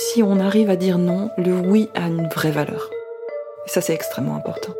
[0.00, 2.88] Si on arrive à dire non, le oui a une vraie valeur.
[3.66, 4.72] Ça, c'est extrêmement important.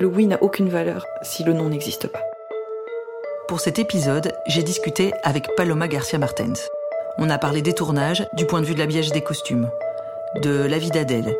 [0.00, 2.20] Le oui n'a aucune valeur si le non n'existe pas.
[3.46, 6.68] Pour cet épisode, j'ai discuté avec Paloma Garcia Martens.
[7.18, 9.70] On a parlé des tournages du point de vue de l'habillage des costumes,
[10.42, 11.36] de la vie d'Adèle.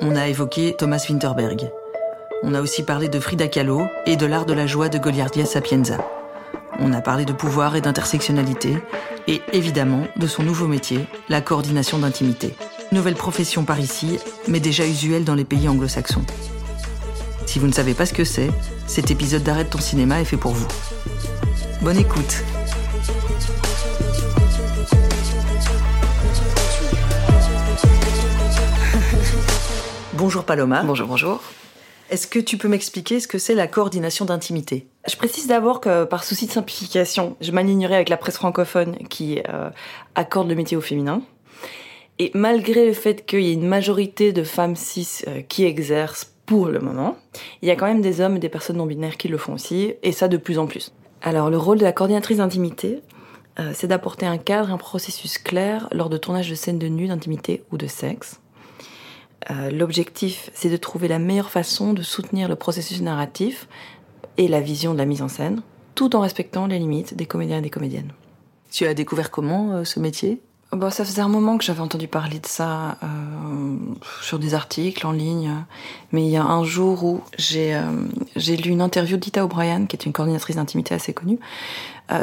[0.00, 1.70] On a évoqué Thomas Winterberg.
[2.42, 5.46] On a aussi parlé de Frida Kahlo et de l'art de la joie de Goliardia
[5.46, 5.96] Sapienza.
[6.82, 8.78] On a parlé de pouvoir et d'intersectionnalité,
[9.28, 12.54] et évidemment de son nouveau métier, la coordination d'intimité.
[12.90, 16.24] Nouvelle profession par ici, mais déjà usuelle dans les pays anglo-saxons.
[17.44, 18.50] Si vous ne savez pas ce que c'est,
[18.86, 20.66] cet épisode d'Arrête ton cinéma est fait pour vous.
[21.82, 22.42] Bonne écoute
[30.14, 30.82] Bonjour Paloma.
[30.82, 31.40] Bonjour, bonjour.
[32.10, 34.88] Est-ce que tu peux m'expliquer ce que c'est la coordination d'intimité?
[35.08, 39.40] Je précise d'abord que par souci de simplification, je m'alignerai avec la presse francophone qui
[39.48, 39.70] euh,
[40.16, 41.22] accorde le métier au féminin.
[42.18, 46.34] Et malgré le fait qu'il y ait une majorité de femmes cis euh, qui exercent
[46.46, 47.16] pour le moment,
[47.62, 49.52] il y a quand même des hommes et des personnes non binaires qui le font
[49.52, 50.92] aussi, et ça de plus en plus.
[51.22, 53.02] Alors le rôle de la coordinatrice d'intimité,
[53.60, 57.06] euh, c'est d'apporter un cadre, un processus clair lors de tournage de scènes de nu,
[57.06, 58.39] d'intimité ou de sexe.
[59.50, 63.68] Euh, l'objectif, c'est de trouver la meilleure façon de soutenir le processus narratif
[64.36, 65.62] et la vision de la mise en scène,
[65.94, 68.12] tout en respectant les limites des comédiens et des comédiennes.
[68.70, 70.40] Tu as découvert comment euh, ce métier?
[70.72, 73.76] Bon, Ça faisait un moment que j'avais entendu parler de ça euh,
[74.22, 75.50] sur des articles en ligne,
[76.12, 77.76] mais il y a un jour où j'ai
[78.56, 81.40] lu une interview d'Ita O'Brien, qui est une coordinatrice d'intimité assez connue,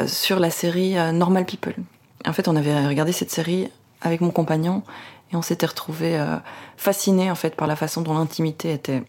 [0.06, 1.74] sur la série Normal People.
[2.26, 3.68] En fait, on avait regardé cette série
[4.00, 4.82] avec mon compagnon
[5.32, 6.36] et on s'était retrouvés euh,
[6.76, 9.02] fascinés en fait par la façon dont l'intimité était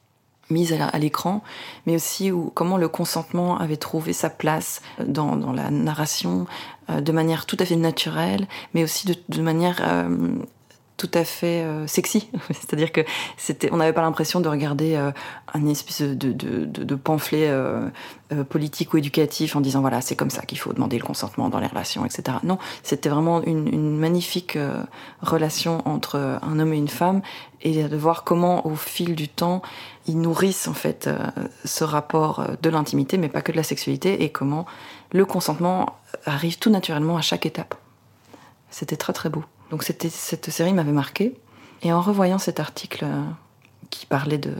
[0.49, 1.43] mise à l'écran,
[1.85, 6.47] mais aussi où, comment le consentement avait trouvé sa place dans, dans la narration
[6.89, 10.39] euh, de manière tout à fait naturelle, mais aussi de, de manière euh,
[10.99, 12.29] tout à fait euh, sexy.
[12.49, 13.01] C'est-à-dire que
[13.37, 15.11] c'était, on n'avait pas l'impression de regarder euh,
[15.53, 17.89] un espèce de, de, de, pamphlet euh,
[18.49, 21.59] politique ou éducatif en disant voilà c'est comme ça qu'il faut demander le consentement dans
[21.59, 22.37] les relations, etc.
[22.43, 24.57] Non, c'était vraiment une, une magnifique
[25.21, 27.21] relation entre un homme et une femme
[27.61, 29.61] et de voir comment au fil du temps
[30.05, 31.09] ils nourrissent en fait
[31.65, 34.65] ce rapport de l'intimité, mais pas que de la sexualité, et comment
[35.11, 37.75] le consentement arrive tout naturellement à chaque étape.
[38.69, 39.43] C'était très très beau.
[39.71, 41.35] Donc c'était, cette série m'avait marqué.
[41.81, 43.23] Et en revoyant cet article euh,
[43.89, 44.53] qui parlait de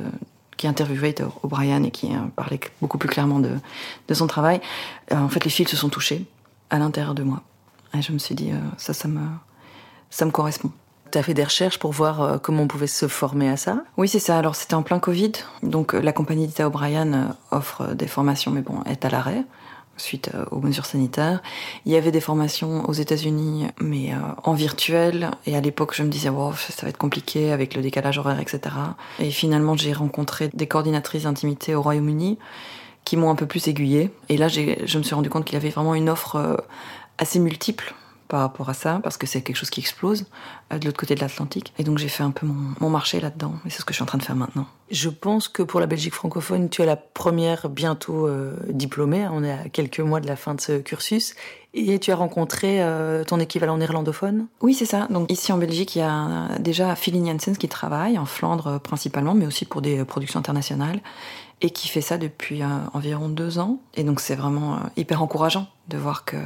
[0.55, 3.51] qui interviewait O'Brien et qui euh, parlait beaucoup plus clairement de,
[4.07, 4.59] de son travail,
[5.13, 6.25] euh, en fait les fils se sont touchés
[6.69, 7.41] à l'intérieur de moi.
[7.93, 9.21] Et je me suis dit, ça, ça me,
[10.11, 10.71] ça me correspond.
[11.11, 13.83] Tu as fait des recherches pour voir comment on pouvait se former à ça?
[13.97, 14.37] Oui, c'est ça.
[14.37, 15.31] Alors, c'était en plein Covid.
[15.63, 19.43] Donc, la compagnie d'Ita O'Brien offre des formations, mais bon, est à l'arrêt
[19.99, 21.41] suite euh, aux mesures sanitaires.
[21.85, 25.31] Il y avait des formations aux États-Unis, mais euh, en virtuel.
[25.45, 28.39] Et à l'époque, je me disais, wow, ça va être compliqué avec le décalage horaire,
[28.39, 28.61] etc.
[29.19, 32.37] Et finalement, j'ai rencontré des coordinatrices d'intimité au Royaume-Uni
[33.05, 34.11] qui m'ont un peu plus aiguillée.
[34.29, 36.55] Et là, je me suis rendu compte qu'il y avait vraiment une offre euh,
[37.17, 37.95] assez multiple
[38.27, 40.27] par rapport à ça, parce que c'est quelque chose qui explose
[40.77, 41.73] de l'autre côté de l'Atlantique.
[41.79, 44.03] Et donc j'ai fait un peu mon, marché là-dedans, et c'est ce que je suis
[44.03, 44.65] en train de faire maintenant.
[44.91, 49.43] Je pense que pour la Belgique francophone, tu es la première bientôt euh, diplômée, on
[49.43, 51.35] est à quelques mois de la fin de ce cursus,
[51.73, 54.47] et tu as rencontré euh, ton équivalent néerlandophone?
[54.61, 55.07] Oui, c'est ça.
[55.11, 59.35] Donc ici en Belgique, il y a déjà Philly Janssens qui travaille, en Flandre principalement,
[59.35, 60.99] mais aussi pour des productions internationales
[61.61, 63.79] et qui fait ça depuis euh, environ deux ans.
[63.95, 66.39] Et donc c'est vraiment euh, hyper encourageant de voir qu'il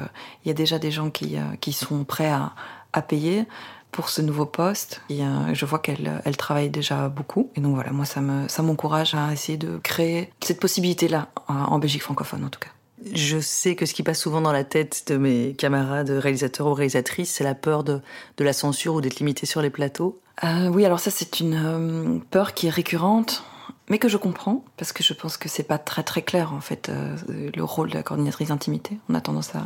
[0.46, 2.54] y a déjà des gens qui, euh, qui sont prêts à,
[2.94, 3.46] à payer
[3.94, 5.02] pour ce nouveau poste.
[5.10, 5.22] Et
[5.54, 7.50] je vois qu'elle elle travaille déjà beaucoup.
[7.56, 11.80] Et donc voilà, moi ça me ça m'encourage à essayer de créer cette possibilité-là en
[11.80, 12.70] Belgique francophone en tout cas.
[13.14, 16.74] Je sais que ce qui passe souvent dans la tête de mes camarades réalisateurs ou
[16.74, 18.00] réalisatrices, c'est la peur de,
[18.38, 20.22] de, la censure ou d'être limité sur les plateaux.
[20.44, 23.44] Euh, oui, alors ça c'est une peur qui est récurrente
[23.90, 26.62] mais que je comprends parce que je pense que c'est pas très très clair en
[26.62, 27.16] fait euh,
[27.54, 28.98] le rôle de la coordinatrice d'intimité.
[29.10, 29.64] On a tendance à,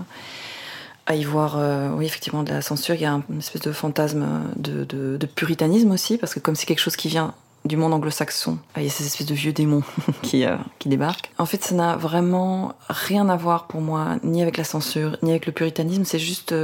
[1.07, 2.94] à y voir, euh, oui effectivement de la censure.
[2.95, 6.56] Il y a une espèce de fantasme de, de, de puritanisme aussi parce que comme
[6.56, 7.33] c'est quelque chose qui vient
[7.65, 9.83] du monde anglo-saxon, il y a ces espèces de vieux démons
[10.21, 11.31] qui, euh, qui débarquent.
[11.38, 15.31] En fait, ça n'a vraiment rien à voir pour moi, ni avec la censure, ni
[15.31, 16.06] avec le puritanisme.
[16.06, 16.56] C'est juste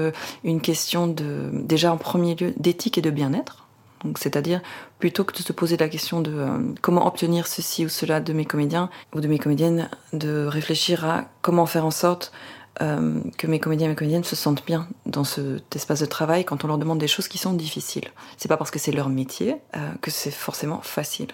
[0.43, 3.63] une question de, déjà en premier lieu, d'éthique et de bien-être
[4.17, 4.61] c'est-à-dire,
[4.99, 8.33] plutôt que de se poser la question de euh, comment obtenir ceci ou cela de
[8.33, 12.31] mes comédiens ou de mes comédiennes, de réfléchir à comment faire en sorte
[12.81, 16.43] euh, que mes comédiens et mes comédiennes se sentent bien dans cet espace de travail
[16.43, 18.09] quand on leur demande des choses qui sont difficiles.
[18.37, 21.27] C'est pas parce que c'est leur métier euh, que c'est forcément facile.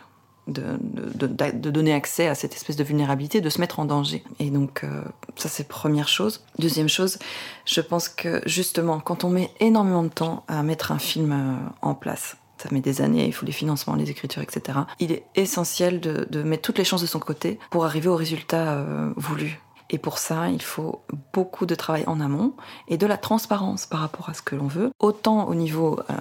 [0.47, 4.23] de, de, donner accès à cette espèce de vulnérabilité, de se mettre en danger.
[4.39, 5.03] Et donc, euh,
[5.35, 6.43] ça, c'est première chose.
[6.57, 7.19] Deuxième chose,
[7.65, 11.93] je pense que justement, quand on met énormément de temps à mettre un film en
[11.93, 14.79] place, ça met des années, il faut les financements, les écritures, etc.
[14.99, 18.83] Il est essentiel de, mettre toutes les chances de son côté pour arriver au résultat
[19.15, 19.61] voulu.
[19.89, 21.01] Et pour ça, il faut
[21.33, 22.53] beaucoup de travail en amont
[22.87, 26.13] et de la transparence par rapport à ce que l'on veut, autant au niveau euh,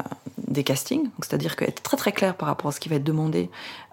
[0.46, 3.50] des castings, c'est-à-dire être très très clair par rapport à ce qui va être demandé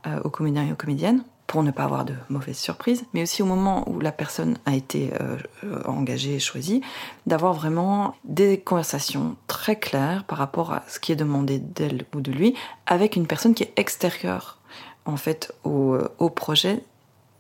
[0.07, 3.43] euh, aux comédiens et aux comédiennes pour ne pas avoir de mauvaises surprises, mais aussi
[3.43, 5.37] au moment où la personne a été euh,
[5.85, 6.81] engagée et choisie,
[7.27, 12.21] d'avoir vraiment des conversations très claires par rapport à ce qui est demandé d'elle ou
[12.21, 12.55] de lui,
[12.87, 14.57] avec une personne qui est extérieure
[15.05, 16.83] en fait au, au projet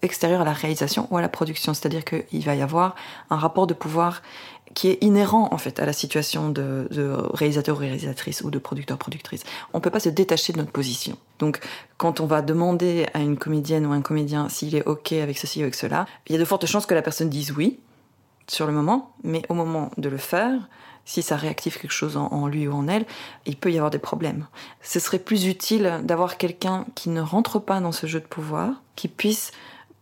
[0.01, 1.73] extérieur à la réalisation ou à la production.
[1.73, 2.95] C'est-à-dire qu'il va y avoir
[3.29, 4.21] un rapport de pouvoir
[4.73, 6.87] qui est inhérent en fait à la situation de,
[7.33, 9.43] réalisateur ou réalisatrice ou de producteur productrice.
[9.73, 11.17] On ne peut pas se détacher de notre position.
[11.39, 11.59] Donc
[11.97, 15.59] quand on va demander à une comédienne ou un comédien s'il est ok avec ceci
[15.59, 17.79] ou avec cela, il y a de fortes chances que la personne dise oui
[18.47, 20.53] sur le moment, mais au moment de le faire,
[21.05, 23.05] si ça réactive quelque chose en, lui ou en elle,
[23.45, 24.47] il peut y avoir des problèmes.
[24.81, 28.81] Ce serait plus utile d'avoir quelqu'un qui ne rentre pas dans ce jeu de pouvoir,
[28.95, 29.51] qui puisse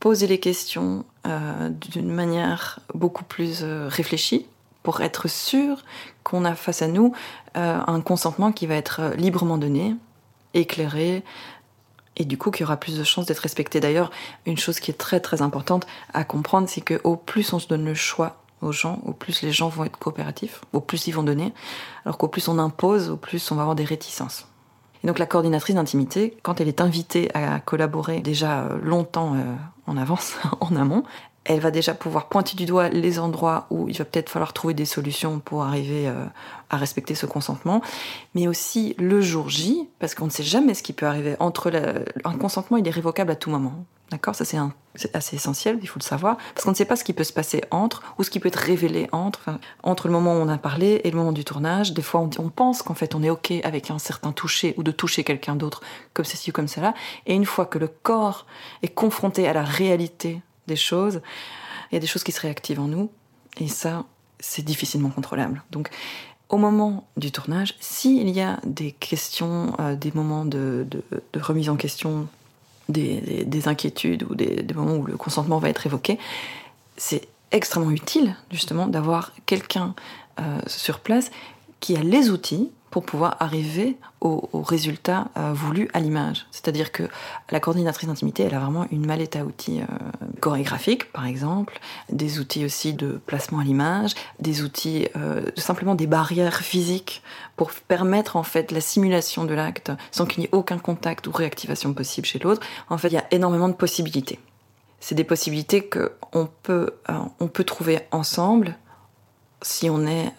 [0.04, 4.46] poser les questions euh, d'une manière beaucoup plus euh, réfléchie
[4.84, 5.82] pour être sûr
[6.24, 7.14] qu'on a face à nous
[7.56, 9.96] euh, un consentement qui va être librement donné,
[10.54, 11.24] éclairé,
[12.18, 13.80] et du coup qu'il y aura plus de chances d'être respecté.
[13.80, 14.12] D'ailleurs,
[14.46, 17.86] une chose qui est très très importante à comprendre, c'est qu'au plus on se donne
[17.86, 21.24] le choix aux gens, au plus les gens vont être coopératifs, au plus ils vont
[21.24, 21.54] donner,
[22.04, 24.48] alors qu'au plus on impose, au plus on va avoir des réticences.
[25.02, 29.38] Et donc la coordinatrice d'intimité, quand elle est invitée à collaborer déjà longtemps
[29.88, 31.04] en avance, en amont,
[31.46, 34.74] elle va déjà pouvoir pointer du doigt les endroits où il va peut-être falloir trouver
[34.74, 36.26] des solutions pour arriver euh,
[36.70, 37.82] à respecter ce consentement,
[38.34, 41.36] mais aussi le jour J, parce qu'on ne sait jamais ce qui peut arriver.
[41.40, 41.72] Entre
[42.24, 43.86] un consentement, il est révocable à tout moment.
[44.14, 47.04] D'accord Ça, c'est assez essentiel, il faut le savoir, parce qu'on ne sait pas ce
[47.04, 49.50] qui peut se passer entre, ou ce qui peut être révélé entre,
[49.82, 51.94] entre le moment où on a parlé et le moment du tournage.
[51.94, 54.84] Des fois, on, on pense qu'en fait, on est OK avec un certain toucher, ou
[54.84, 55.82] de toucher quelqu'un d'autre,
[56.14, 56.94] comme ceci ou comme cela,
[57.26, 58.46] et une fois que le corps
[58.84, 61.22] est confronté à la réalité des choses,
[61.92, 63.10] il y a des choses qui se réactivent en nous,
[63.58, 64.06] et ça,
[64.40, 65.64] c'est difficilement contrôlable.
[65.72, 65.90] Donc,
[66.50, 70.86] au moment du tournage, s'il y a des questions, euh, des moments de,
[71.36, 72.28] remise en question,
[72.90, 76.20] des, inquiétudes ou des, moments où le consentement va être évoqué,
[76.98, 79.94] c'est extrêmement utile justement d'avoir quelqu'un
[80.40, 81.32] euh, sur place
[81.80, 86.46] qui a les outils pour pouvoir arriver au, résultat euh, voulu à l'image.
[86.52, 87.10] C'est-à-dire que
[87.50, 89.86] la coordinatrice d'intimité, elle a vraiment une mallette à outils euh,
[90.42, 91.80] chorégraphiques, par exemple,
[92.10, 97.24] des outils aussi de placement à l'image, des outils euh, simplement des barrières physiques
[97.56, 101.32] pour permettre en fait la simulation de l'acte sans qu'il n'y ait aucun contact ou
[101.32, 102.62] réactivation possible chez l'autre.
[102.92, 104.38] En fait, il y a énormément de possibilités.
[105.00, 106.92] C'est des possibilités que on peut,
[107.40, 108.78] on peut trouver ensemble
[109.64, 110.32] si on est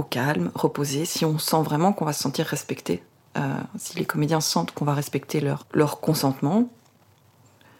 [0.00, 3.02] au calme, reposé, si on sent vraiment qu'on va se sentir respecté,
[3.36, 3.40] euh,
[3.76, 6.68] si les comédiens sentent qu'on va respecter leur, leur consentement,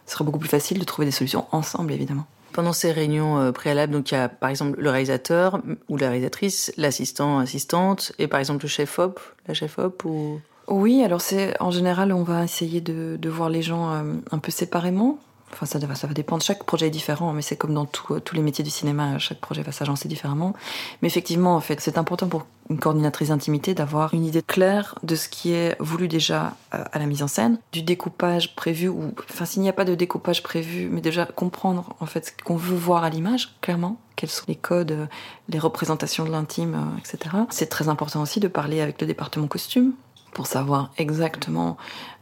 [0.05, 2.27] ce sera beaucoup plus facile de trouver des solutions ensemble, évidemment.
[2.53, 6.09] Pendant ces réunions euh, préalables, donc il y a par exemple le réalisateur ou la
[6.09, 10.39] réalisatrice, l'assistant, assistante, et par exemple le chef op, la chef op ou?
[10.67, 14.37] Oui, alors c'est en général on va essayer de, de voir les gens euh, un
[14.37, 15.17] peu séparément.
[15.53, 16.43] Enfin, ça, va dépendre.
[16.43, 19.19] Chaque projet est différent, mais c'est comme dans tous les métiers du cinéma.
[19.19, 20.53] Chaque projet va s'agencer différemment.
[21.01, 25.15] Mais effectivement, en fait, c'est important pour une coordinatrice d'intimité d'avoir une idée claire de
[25.15, 29.13] ce qui est voulu déjà euh, à la mise en scène, du découpage prévu ou,
[29.29, 32.55] enfin, s'il n'y a pas de découpage prévu, mais déjà comprendre en fait ce qu'on
[32.55, 35.09] veut voir à l'image, clairement, quels sont les codes,
[35.49, 37.35] les représentations de l'intime, euh, etc.
[37.49, 39.93] C'est très important aussi de parler avec le département costume
[40.33, 41.77] pour savoir exactement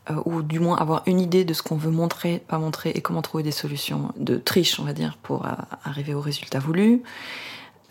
[0.10, 3.02] euh, ou du moins avoir une idée de ce qu'on veut montrer, pas montrer, et
[3.02, 5.52] comment trouver des solutions de triche, on va dire, pour euh,
[5.84, 7.04] arriver au résultat voulu.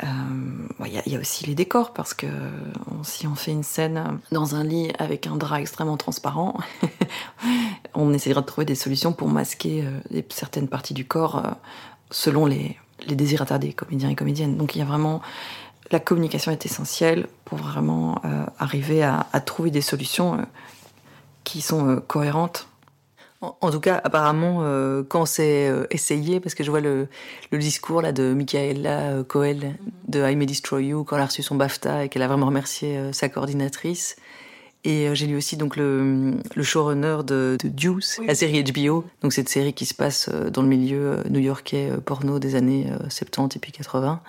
[0.00, 2.26] Il euh, y, y, a aussi les décors, parce que
[3.02, 6.56] si on fait une scène dans un lit avec un drap extrêmement transparent,
[7.94, 9.84] on essaiera de trouver des solutions pour masquer
[10.28, 11.42] certaines parties du corps
[12.10, 14.56] selon les, les désirata des comédiens et comédiennes.
[14.56, 15.20] Donc il y a vraiment
[15.90, 18.20] la communication est essentielle pour vraiment
[18.58, 20.38] arriver à, à, trouver des solutions
[21.48, 22.68] qui sont euh, cohérentes.
[23.40, 27.06] En, tout cas, apparemment, euh, quand c'est euh, essayé, parce que je vois le,
[27.52, 29.76] le discours là de Michaela Coel
[30.08, 32.46] de I May Destroy You quand elle a reçu son BAFTA et qu'elle a vraiment
[32.46, 34.16] remercié sa coordinatrice.
[34.82, 39.04] Et j'ai lu aussi donc le, le showrunner de, de Deuce, la série HBO.
[39.22, 43.60] Donc cette série qui se passe dans le milieu new-yorkais porno des années 70 et
[43.60, 44.20] puis 80.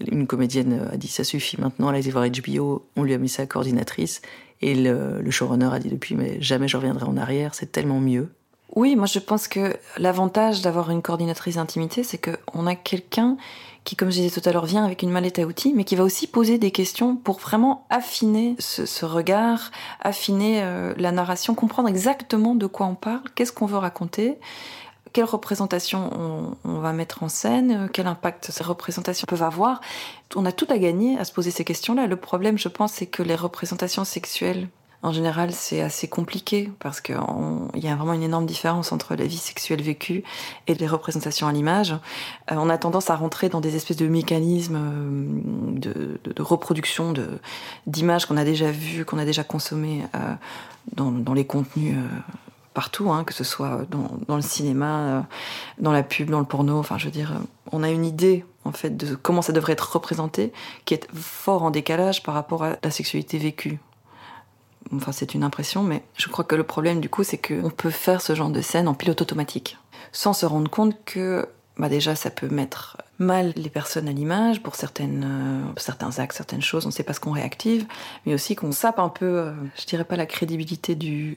[0.00, 3.18] Une comédienne a dit ça suffit maintenant, elle a été voir HBO, on lui a
[3.18, 4.22] mis sa coordinatrice.
[4.60, 8.30] Et le, showrunner a dit depuis, mais jamais je reviendrai en arrière, c'est tellement mieux.
[8.74, 13.36] Oui, moi je pense que l'avantage d'avoir une coordinatrice d'intimité, c'est qu'on a quelqu'un
[13.84, 15.94] qui, comme je disais tout à l'heure, vient avec une mallette à outils, mais qui
[15.94, 19.70] va aussi poser des questions pour vraiment affiner ce, regard,
[20.00, 24.38] affiner euh, la narration, comprendre exactement de quoi on parle, qu'est-ce qu'on veut raconter,
[25.14, 26.10] quelle représentation
[26.64, 29.80] on, va mettre en scène, quel impact ces représentations peuvent avoir.
[30.34, 32.06] On a tout à gagner à se poser ces questions-là.
[32.06, 34.68] Le problème, je pense, c'est que les représentations sexuelles
[35.04, 37.14] en général, c'est assez compliqué parce qu'il
[37.74, 40.24] y a vraiment une énorme différence entre la vie sexuelle vécue
[40.66, 41.92] et les représentations à l'image.
[42.50, 44.78] Euh, on a tendance à rentrer dans des espèces de mécanismes
[45.86, 47.12] euh, de, reproduction
[47.86, 50.34] d'images qu'on a déjà vues, qu'on a déjà consommées euh,
[50.94, 51.96] dans, les contenus.
[52.74, 55.26] Partout, hein, que ce soit dans, le cinéma,
[55.78, 56.78] dans la pub, dans le porno.
[56.78, 57.32] Enfin, je veux dire,
[57.72, 60.52] on a une idée en fait de comment ça devrait être représenté,
[60.84, 63.78] qui est fort en décalage par rapport à la sexualité vécue.
[64.94, 67.90] Enfin, c'est une impression, mais je crois que le problème du coup, c'est qu'on peut
[67.90, 69.78] faire ce genre de scène en pilote automatique,
[70.12, 74.62] sans se rendre compte que bah déjà ça peut mettre mal les personnes à l'image
[74.62, 77.84] pour certaines euh, certains actes certaines choses on ne sait pas ce qu'on réactive
[78.26, 81.36] mais aussi qu'on sape un peu euh, je dirais pas la crédibilité du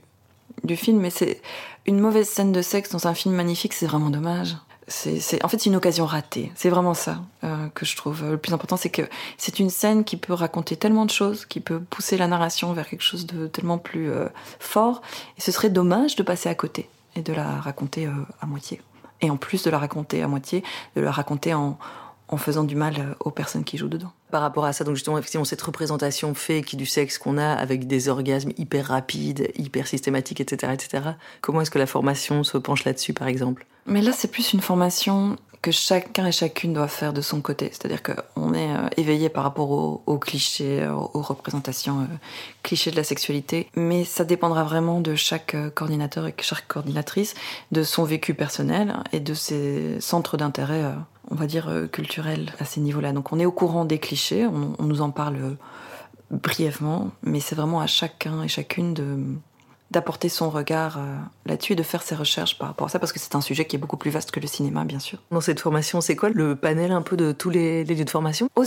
[0.63, 1.41] du film mais c'est
[1.85, 4.55] une mauvaise scène de sexe dans un film magnifique c'est vraiment dommage
[4.87, 6.51] c'est, en fait, c'est une occasion ratée.
[6.55, 9.01] C'est vraiment ça euh, que je trouve le plus important, c'est que
[9.37, 12.87] c'est une scène qui peut raconter tellement de choses, qui peut pousser la narration vers
[12.87, 14.27] quelque chose de tellement plus euh,
[14.59, 15.01] fort,
[15.37, 18.81] et ce serait dommage de passer à côté et de la raconter euh, à moitié.
[19.19, 20.63] Et en plus de la raconter à moitié,
[20.95, 21.77] de la raconter en,
[22.29, 24.11] en faisant du mal euh, aux personnes qui jouent dedans.
[24.31, 27.87] Par rapport à ça, donc justement, effectivement, cette représentation fake du sexe qu'on a avec
[27.87, 31.03] des orgasmes hyper rapides, hyper systématiques, etc., etc.
[31.41, 33.65] Comment est-ce que la formation se penche là-dessus, par exemple?
[33.85, 37.69] Mais là, c'est plus une formation que chacun et chacune doit faire de son côté.
[37.71, 42.05] C'est-à-dire qu'on est euh, éveillé par rapport aux, clichés, aux, représentations euh,
[42.61, 47.33] clichés de la sexualité, mais ça dépendra vraiment de chaque coordinateur et chaque coordinatrice,
[47.71, 50.83] de son vécu personnel et de ses centres d'intérêt
[51.29, 53.13] on va dire, euh, culturel à ces niveaux-là.
[53.13, 55.51] Donc on est au courant des clichés, on, nous en parle euh,
[56.31, 59.17] brièvement, mais c'est vraiment à chacun et chacune de
[59.89, 61.15] d'apporter son regard euh,
[61.45, 63.63] là-dessus et de faire ses recherches par rapport à ça, parce que c'est un sujet
[63.63, 65.19] qui est beaucoup plus vaste que le cinéma, bien sûr.
[65.31, 68.49] Dans cette formation, c'est quoi le panel un peu de tous les, lieux de formation?
[68.57, 68.65] Aux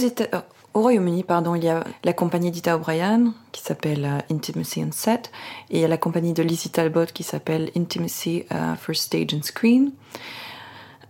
[0.73, 5.31] Au Royaume-Uni, pardon, il y a la compagnie d'Ita O'Brien qui s'appelle Intimacy on Set,
[5.69, 8.47] et il y a la compagnie de Lizzie Talbot qui s'appelle Intimacy
[8.79, 9.93] for Stage and Screen.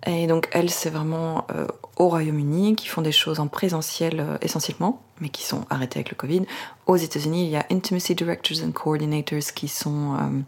[0.07, 1.67] Et donc elles, c'est vraiment euh,
[1.97, 6.11] au Royaume-Uni qui font des choses en présentiel euh, essentiellement, mais qui sont arrêtées avec
[6.11, 6.43] le Covid.
[6.87, 10.41] Aux États-Unis, il y a Intimacy Directors and Coordinators qui sont euh,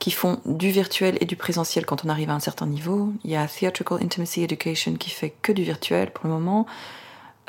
[0.00, 3.12] qui font du virtuel et du présentiel quand on arrive à un certain niveau.
[3.22, 6.66] Il y a Theatrical Intimacy Education qui fait que du virtuel pour le moment.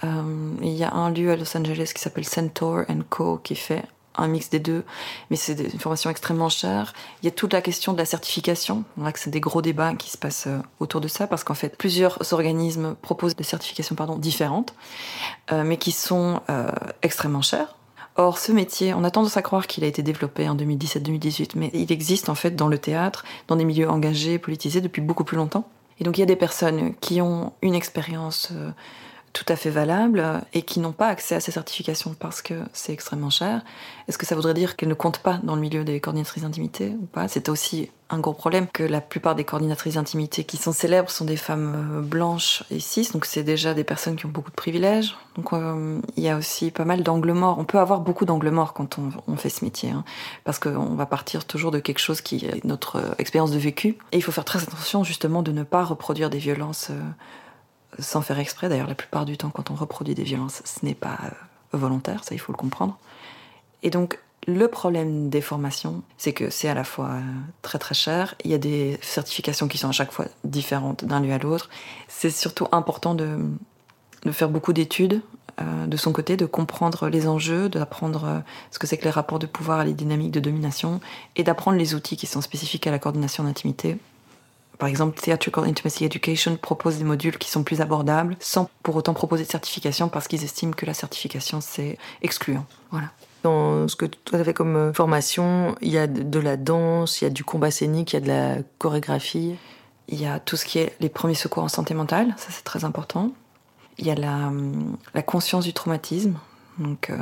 [0.03, 3.83] il y a un lieu à Los Angeles qui s'appelle Centaur Co qui fait
[4.15, 4.83] un mix des deux,
[5.29, 6.93] mais c'est une formation extrêmement chère.
[7.21, 8.83] Il y a toute la question de la certification.
[8.97, 11.43] On voit que c'est des gros débats qui se passent euh, autour de ça, parce
[11.43, 14.73] qu'en fait, plusieurs organismes proposent des certifications pardon, différentes,
[15.51, 17.75] euh, mais qui sont euh, extrêmement chères.
[18.17, 21.71] Or, ce métier, on a tendance à croire qu'il a été développé en 2017-2018, mais
[21.73, 25.37] il existe en fait dans le théâtre, dans des milieux engagés, politisés depuis beaucoup plus
[25.37, 25.67] longtemps.
[25.99, 28.51] Et donc, il y a des personnes qui ont une expérience
[29.33, 32.93] tout à fait valables et qui n'ont pas accès à ces certifications parce que c'est
[32.93, 33.61] extrêmement cher.
[34.07, 36.95] Est-ce que ça voudrait dire qu'elles ne comptent pas dans le milieu des coordinatrices d'intimité
[37.01, 37.27] ou pas?
[37.27, 41.23] C'est aussi un gros problème que la plupart des coordinatrices d'intimité qui sont célèbres sont
[41.23, 44.55] des femmes euh, blanches et cis, donc c'est déjà des personnes qui ont beaucoup de
[44.55, 45.15] privilèges.
[45.35, 47.57] Donc euh, il y a aussi pas mal d'angles morts.
[47.57, 50.03] On peut avoir beaucoup d'angles morts quand on, fait ce métier, hein,
[50.43, 53.97] parce qu'on va partir toujours de quelque chose qui est notre euh, expérience de vécu.
[54.11, 56.91] Et il faut faire très attention justement de ne pas reproduire des violences
[57.99, 58.69] sans faire exprès.
[58.69, 62.23] D'ailleurs, la plupart du temps, quand on reproduit des violences, ce n'est pas euh, volontaire,
[62.23, 62.97] ça il faut le comprendre.
[63.83, 67.21] Et donc, le problème des formations, c'est que c'est à la fois euh,
[67.61, 71.19] très très cher, il y a des certifications qui sont à chaque fois différentes d'un
[71.19, 71.69] lieu à l'autre.
[72.07, 73.37] C'est surtout important de,
[74.31, 75.21] faire beaucoup d'études
[75.59, 79.39] euh, de son côté, de comprendre les enjeux, d'apprendre ce que c'est que les rapports
[79.39, 81.01] de pouvoir les dynamiques de domination,
[81.35, 83.97] et d'apprendre les outils qui sont spécifiques à la coordination d'intimité
[84.81, 89.13] par exemple, Theatrical Intimacy Education propose des modules qui sont plus abordables, sans pour autant
[89.13, 92.65] proposer de certification, parce qu'ils estiment que la certification, c'est excluant.
[92.89, 93.09] Voilà.
[93.43, 97.21] Dans ce que tu as fait comme euh, formation, il y a de la danse,
[97.21, 99.55] il y a du combat scénique, il y a de la chorégraphie.
[100.07, 102.63] Il y a tout ce qui est les premiers secours en santé mentale, ça c'est
[102.63, 103.33] très important.
[103.99, 106.39] Il y a la, hum, la conscience du traumatisme.
[106.79, 107.17] Donc, euh,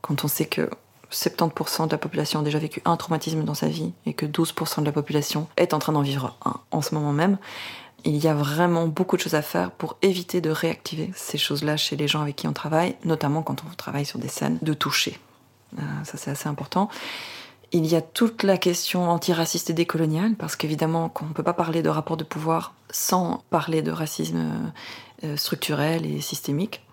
[0.00, 0.70] quand on sait que
[1.12, 4.80] 70% de la population a déjà vécu un traumatisme dans sa vie et que 12%
[4.80, 7.38] de la population est en train d'en vivre un en ce moment même,
[8.04, 11.76] il y a vraiment beaucoup de choses à faire pour éviter de réactiver ces choses-là
[11.76, 14.74] chez les gens avec qui on travaille, notamment quand on travaille sur des scènes de
[14.74, 15.18] toucher.
[15.78, 16.88] Euh, ça c'est assez important.
[17.72, 21.52] Il y a toute la question antiraciste et décoloniale, parce qu'évidemment, on ne peut pas
[21.52, 24.72] parler de rapport de pouvoir sans parler de racisme
[25.24, 26.85] euh, structurel et systémique.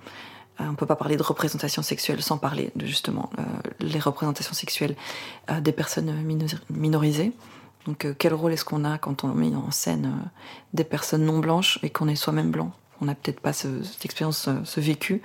[0.59, 3.43] Euh, on ne peut pas parler de représentation sexuelle sans parler de justement euh,
[3.79, 4.95] les représentations sexuelles
[5.61, 6.13] des personnes
[6.69, 7.31] minorisées.
[7.85, 10.13] Donc quel rôle est-ce qu'on a quand on met en scène
[10.73, 12.71] des personnes non blanches et qu'on est soi-même blanc?
[13.01, 15.21] On n'a peut-être pas cette expérience, ce vécu.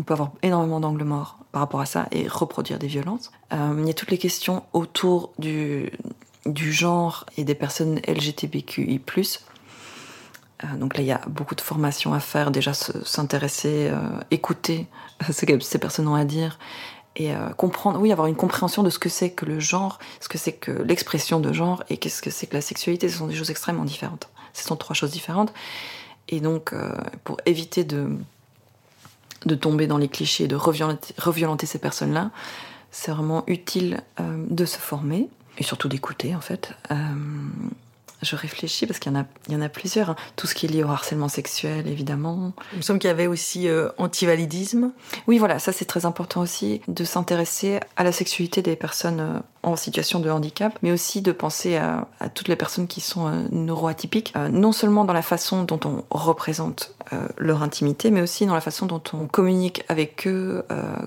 [0.00, 3.30] On peut avoir énormément d'angles morts par rapport à ça et reproduire des violences.
[3.52, 5.90] il y a toutes les questions autour du,
[6.46, 9.00] du genre et des personnes LGBTQI+.
[10.64, 13.98] Euh, donc là, il y a beaucoup de formations à faire, déjà s'intéresser, euh,
[14.30, 14.86] écouter
[15.30, 16.58] ce que ces personnes ont à dire
[17.16, 20.28] et euh, comprendre, oui, avoir une compréhension de ce que c'est que le genre, ce
[20.28, 23.08] que c'est que l'expression de genre et qu'est-ce que c'est que la sexualité.
[23.08, 24.28] Ce sont des choses extrêmement différentes.
[24.52, 25.52] Ce sont trois choses différentes.
[26.28, 26.74] Et donc,
[27.24, 28.10] pour éviter de,
[29.46, 32.30] de tomber dans les clichés, de reviolenter, reviolenter ces personnes-là,
[32.90, 36.74] c'est vraiment utile de se former et surtout d'écouter en fait.
[38.22, 40.10] Je réfléchis parce qu'il y en a, il y en a plusieurs.
[40.10, 40.16] Hein.
[40.34, 42.52] Tout ce qui est lié au harcèlement sexuel, évidemment.
[42.72, 44.90] Il me semble qu'il y avait aussi euh, antivalidisme.
[45.28, 49.38] Oui, voilà, ça c'est très important aussi de s'intéresser à la sexualité des personnes euh,
[49.62, 53.44] en situation de handicap, mais aussi de penser à, toutes les personnes qui sont euh,
[53.52, 56.94] neuroatypiques, non seulement dans la façon dont on représente
[57.38, 60.62] leur intimité, mais aussi dans la façon dont on communique avec eux,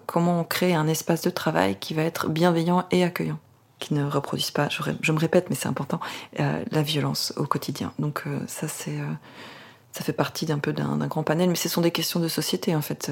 [0.07, 3.37] comment on crée un espace de travail qui va être bienveillant et accueillant
[3.81, 5.99] qui ne reproduisent pas, je, me répète, mais c'est important,
[6.39, 7.91] euh, la violence au quotidien.
[7.99, 9.05] Donc euh, ça, c'est, euh,
[9.91, 12.75] ça fait partie d'un peu d'un, grand panel, mais ce sont des questions de société
[12.75, 13.11] en fait.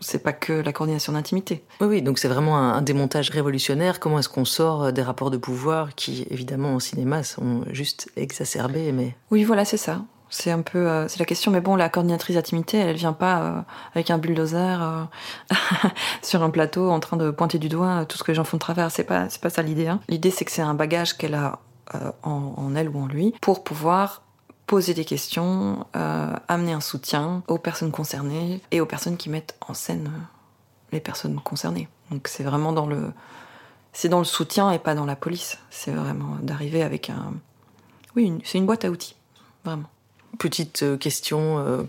[0.00, 1.64] c'est pas que la coordination d'intimité.
[1.80, 4.00] Oui, oui, donc c'est vraiment un, démontage révolutionnaire.
[4.00, 8.92] Comment est-ce qu'on sort des rapports de pouvoir qui, évidemment, au cinéma, sont juste exacerbés,
[8.92, 9.14] mais.
[9.30, 10.02] Oui, voilà, c'est ça.
[10.30, 11.50] C'est un peu, euh, c'est la question.
[11.50, 13.60] Mais bon, la coordinatrice d'intimité, elle, elle vient pas euh,
[13.94, 15.04] avec un bulldozer euh,
[16.22, 18.56] sur un plateau en train de pointer du doigt tout ce que les gens font
[18.56, 18.90] de travers.
[18.92, 19.88] C'est pas, c'est pas ça l'idée.
[19.88, 20.00] Hein.
[20.08, 21.58] L'idée, c'est que c'est un bagage qu'elle a
[22.22, 24.22] en, en, elle ou en lui pour pouvoir
[24.68, 25.84] poser des questions,
[26.46, 30.12] amener un soutien aux personnes concernées et aux personnes qui mettent en scène
[30.92, 31.88] les personnes concernées.
[32.12, 33.12] Donc c'est vraiment dans le,
[33.92, 35.58] c'est dans le soutien et pas dans la police.
[35.70, 37.34] C'est vraiment d'arriver avec un,
[38.14, 39.16] oui, c'est une boîte à outils,
[39.64, 39.88] vraiment
[40.40, 41.82] petite euh, question, euh,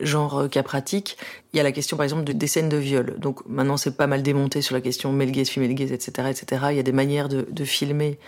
[0.00, 1.16] genre euh, cas pratique.
[1.52, 3.14] Il y a la question, par exemple, de, des scènes de viol.
[3.18, 6.66] Donc maintenant, c'est pas mal démonté sur la question male gaze, gaze, etc., etc.
[6.70, 8.18] Il y a des manières de, filmer,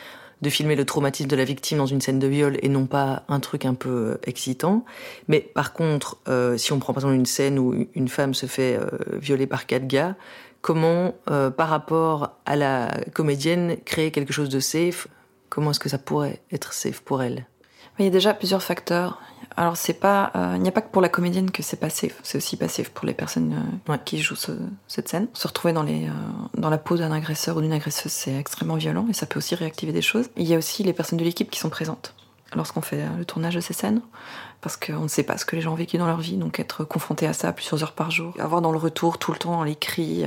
[0.40, 3.24] de filmer le traumatisme de la victime dans une scène de viol et non pas
[3.29, 4.85] un truc un peu excitant.
[5.26, 6.18] Mais par contre,
[6.57, 8.79] si on prend par exemple une scène où une femme se fait
[9.12, 10.14] violer par quatre gars,
[10.61, 15.09] comment, par rapport à la comédienne, créer quelque chose de safe
[15.48, 17.46] Comment est-ce que ça pourrait être safe pour elle?
[17.98, 19.18] Il y a déjà plusieurs facteurs.
[19.56, 21.88] Alors c'est pas, euh, il n'y a pas que pour la comédienne que c'est pas
[21.88, 23.54] safe, c'est aussi pas safe pour les personnes
[23.88, 24.37] euh, qui jouent
[24.87, 25.28] cette scène.
[25.32, 26.12] Se retrouver dans les, euh,
[26.59, 29.54] dans la peau d'un agresseur ou d'une agresseuse, c'est extrêmement violent et ça peut aussi
[29.54, 30.28] réactiver des choses.
[30.37, 32.14] Il y a aussi les personnes de l'équipe qui sont présentes
[32.54, 34.00] lorsqu'on fait le tournage de ces scènes,
[34.61, 36.61] parce qu'on ne sait pas ce que les gens ont vécu dans leur vie, donc
[36.61, 39.64] être confronté à ça plusieurs heures par jour, avoir dans le retour tout le temps
[39.64, 40.24] les cris,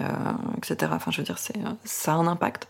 [0.58, 0.92] etc.
[0.94, 1.56] Enfin, je veux dire, c'est
[1.86, 2.68] ça a un impact.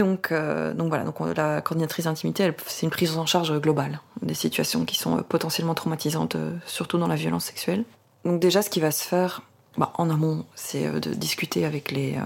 [0.00, 4.32] Donc, euh, donc voilà, donc la coordinatrice d'intimité, c'est une prise en charge globale des
[4.32, 7.84] situations qui sont euh, potentiellement traumatisantes, euh, surtout dans la violence sexuelle.
[8.24, 9.42] Donc déjà, ce qui va se faire
[9.76, 12.16] bah, en amont, c'est de discuter avec les,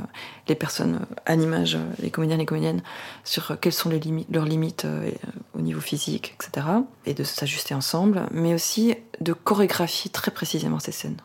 [0.47, 2.81] les personnes à l'image, les comédiens et comédiennes,
[3.25, 4.87] sur quelles sont les leurs limites
[5.59, 6.67] au niveau physique, etc.
[7.07, 11.21] Et de s'ajuster ensemble, mais aussi de chorégraphier très précisément ces scènes.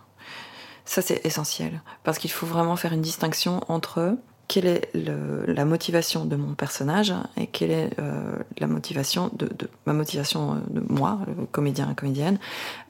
[0.84, 4.18] Ça, c'est essentiel, parce qu'il faut vraiment faire une distinction entre
[4.50, 9.48] quelle est la motivation de mon personnage et quelle est euh, la motivation de,
[9.86, 12.40] ma motivation euh, de moi, le comédien, comédienne.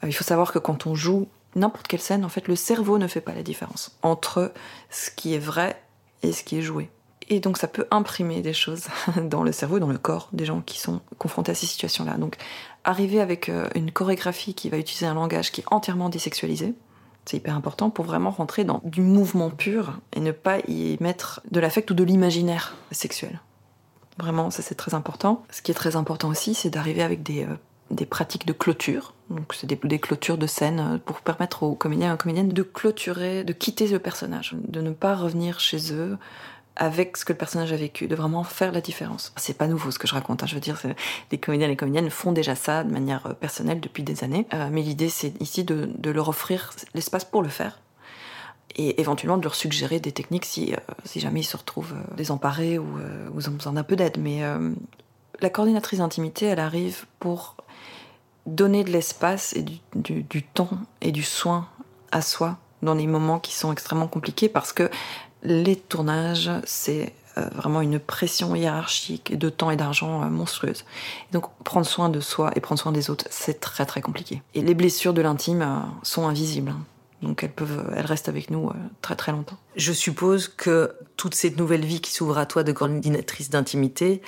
[0.03, 2.97] Euh, il faut savoir que quand on joue n'importe quelle scène, en fait, le cerveau
[2.97, 4.53] ne fait pas la différence entre
[4.89, 5.79] ce qui est vrai
[6.23, 6.89] et ce qui est joué.
[7.27, 8.87] Et donc ça peut imprimer des choses
[9.21, 12.17] dans le cerveau, dans le corps des gens qui sont confrontés à ces situations-là.
[12.17, 12.37] Donc
[12.85, 16.73] arriver avec une chorégraphie qui va utiliser un langage qui est entièrement désexualisé,
[17.25, 21.41] c'est hyper important pour vraiment rentrer dans du mouvement pur et ne pas y mettre
[21.51, 23.39] de l'affect ou de l'imaginaire sexuel.
[24.17, 25.43] Vraiment, ça c'est très important.
[25.51, 27.55] Ce qui est très important aussi, c'est d'arriver avec des, euh,
[27.91, 29.13] des pratiques de clôture.
[29.29, 32.49] Donc c'est des, des, clôtures de scène euh, pour permettre aux comédiens et aux comédiennes
[32.49, 36.17] de clôturer, de quitter le personnage, de ne pas revenir chez eux
[36.79, 39.33] avec ce que le personnage a vécu, de vraiment faire la différence.
[39.35, 40.45] C'est pas nouveau ce que je raconte, hein.
[40.47, 40.81] je veux dire,
[41.29, 44.47] les comédiens et les comédiennes font déjà ça de manière euh, personnelle depuis des années,
[44.53, 47.79] euh, mais l'idée c'est ici de, leur offrir l'espace pour le faire
[48.75, 52.97] et éventuellement de leur suggérer des techniques si, euh, jamais ils se retrouvent désemparés ou,
[53.33, 54.17] ou ils ont besoin d'un peu d'aide.
[54.17, 54.41] Mais
[55.41, 57.57] la coordinatrice d'intimité, elle arrive pour
[58.45, 59.65] donner de l'espace et
[59.95, 60.69] du, du temps
[61.01, 61.67] et du soin
[62.11, 64.89] à soi dans les moments qui sont extrêmement compliqués parce que
[65.43, 67.13] les tournages, c'est
[67.55, 70.83] vraiment une pression hiérarchique de temps et d'argent monstrueuse.
[71.31, 74.41] donc prendre soin de soi et prendre soin des autres, c'est très très compliqué.
[74.55, 76.71] Et les blessures de l'intime sont invisibles.
[76.71, 76.83] Hein.
[77.21, 78.69] Donc elles peuvent, elles restent avec nous
[79.01, 79.57] très très longtemps.
[79.77, 84.21] Je suppose que toute cette nouvelle vie qui s'ouvre à toi de coordinatrice d'intimité,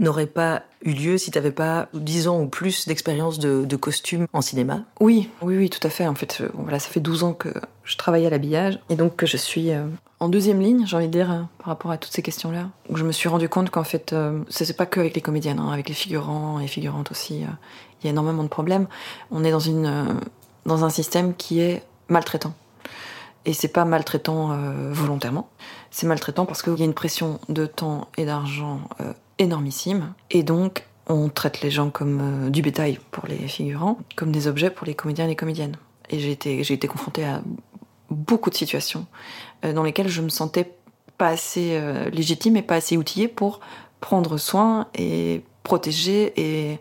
[0.00, 4.26] n'aurait pas eu lieu si tu n'avais pas 10 ans ou plus d'expérience de, costume
[4.32, 6.06] en cinéma Oui, oui, oui, tout à fait.
[6.06, 7.48] En fait, euh, voilà, ça fait 12 ans que
[7.84, 9.84] je travaille à l'habillage et donc que je suis euh,
[10.20, 12.68] en deuxième ligne, j'ai envie de dire, euh, par rapport à toutes ces questions-là.
[12.92, 15.70] Je me suis rendu compte qu'en fait, ce n'est pas que avec les comédiennes, hein,
[15.70, 18.86] avec les figurants et figurantes aussi, il y a énormément de problèmes.
[19.30, 20.20] On est dans, une,
[20.66, 22.54] dans un système qui est maltraitant.
[23.46, 24.54] Et c'est pas maltraitant
[24.90, 25.48] volontairement,
[25.90, 28.82] c'est maltraitant parce qu'il y a une pression de temps et d'argent
[29.38, 30.12] énormissime.
[30.30, 34.46] Et donc, on traite les gens comme euh, du bétail pour les figurants, comme des
[34.46, 35.76] objets pour les comédiens et les comédiennes.
[36.10, 37.42] Et j'ai été, j'ai été confrontée à
[38.10, 40.76] beaucoup de situations euh, dans lesquelles je me sentais
[41.18, 43.60] pas assez euh, légitime et pas assez outillée pour
[44.00, 46.80] prendre soin et protéger et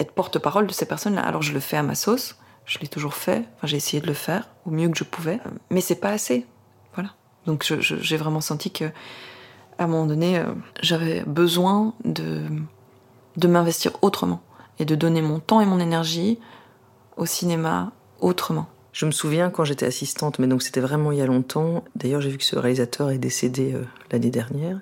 [0.00, 1.20] être porte-parole de ces personnes-là.
[1.20, 4.06] Alors je le fais à ma sauce, je l'ai toujours fait, enfin, j'ai essayé de
[4.06, 5.38] le faire au mieux que je pouvais,
[5.70, 6.46] mais c'est pas assez.
[6.94, 7.10] Voilà.
[7.44, 8.86] Donc j'ai vraiment senti que
[9.78, 10.46] à un moment donné, euh,
[10.80, 12.42] j'avais besoin de,
[13.36, 14.40] de m'investir autrement
[14.78, 16.38] et de donner mon temps et mon énergie
[17.18, 18.66] au cinéma autrement.
[18.96, 21.84] Je me souviens quand j'étais assistante, mais donc c'était vraiment il y a longtemps.
[21.96, 24.80] D'ailleurs, j'ai vu que ce réalisateur est décédé euh, l'année dernière.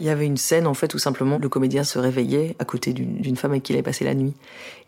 [0.00, 2.92] Il y avait une scène en fait où simplement le comédien se réveillait à côté
[2.92, 4.34] d'une femme avec qui il avait passé la nuit.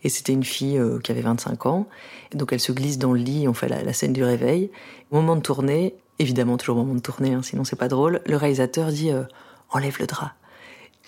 [0.04, 1.88] Et c'était une fille euh, qui avait 25 ans.
[2.34, 4.70] Et donc elle se glisse dans le lit, on fait la, scène du réveil.
[5.10, 8.20] Au moment de tourner, évidemment toujours au moment de tourner, hein, sinon c'est pas drôle,
[8.26, 9.22] le réalisateur dit euh,
[9.70, 10.34] enlève le drap.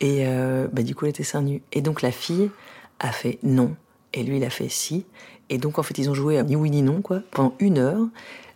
[0.00, 0.24] Et
[0.72, 1.62] bah, du coup, elle était seins nus.
[1.70, 2.50] Et donc la fille
[2.98, 3.76] a fait non,
[4.14, 5.04] et lui il a fait si.
[5.52, 8.08] Et donc en fait, ils ont joué ni oui ni non quoi pendant une heure.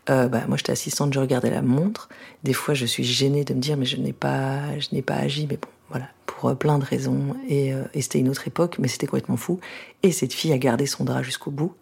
[0.09, 2.09] Euh, bah, moi j'étais assistante, je regardais la montre.
[2.43, 5.17] Des fois, je suis gênée de me dire mais je n'ai pas, je n'ai pas
[5.17, 5.47] agi.
[5.51, 7.37] Mais bon, voilà, pour euh, plein de raisons.
[7.51, 9.61] Euh, et, c'était une autre époque, mais c'était complètement fou.
[10.03, 11.75] Et cette fille a gardé son drap jusqu'au bout.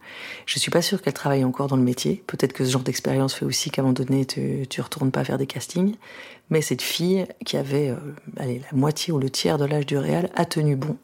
[0.46, 2.24] Je suis pas sûre qu'elle travaille encore dans le métier.
[2.26, 5.24] Peut-être que ce genre d'expérience fait aussi qu'à un moment donné, tu, tu retournes pas
[5.24, 5.94] faire des castings.
[6.50, 7.96] Mais cette fille, qui avait euh,
[8.36, 10.96] allez, la moitié ou le tiers de l'âge du réel, a tenu bon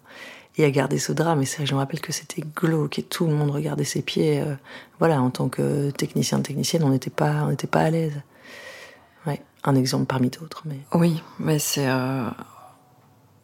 [0.57, 1.37] et a gardé ce drap.
[1.37, 4.43] Mais ça, je me rappelle que c'était glauque et tout le monde regardait ses pieds.
[4.99, 8.21] voilà, en tant que technicien, technicienne, on n'était pas, pas à l'aise.
[9.27, 10.63] Ouais, un exemple parmi d'autres.
[10.67, 10.81] Mais...
[10.93, 11.87] Oui, mais c'est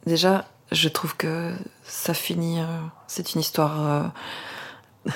[0.06, 1.52] Déjà, je trouve que
[1.84, 2.60] ça finit.
[2.60, 2.64] Euh,
[3.08, 4.12] c'est une histoire.
[5.06, 5.10] Euh,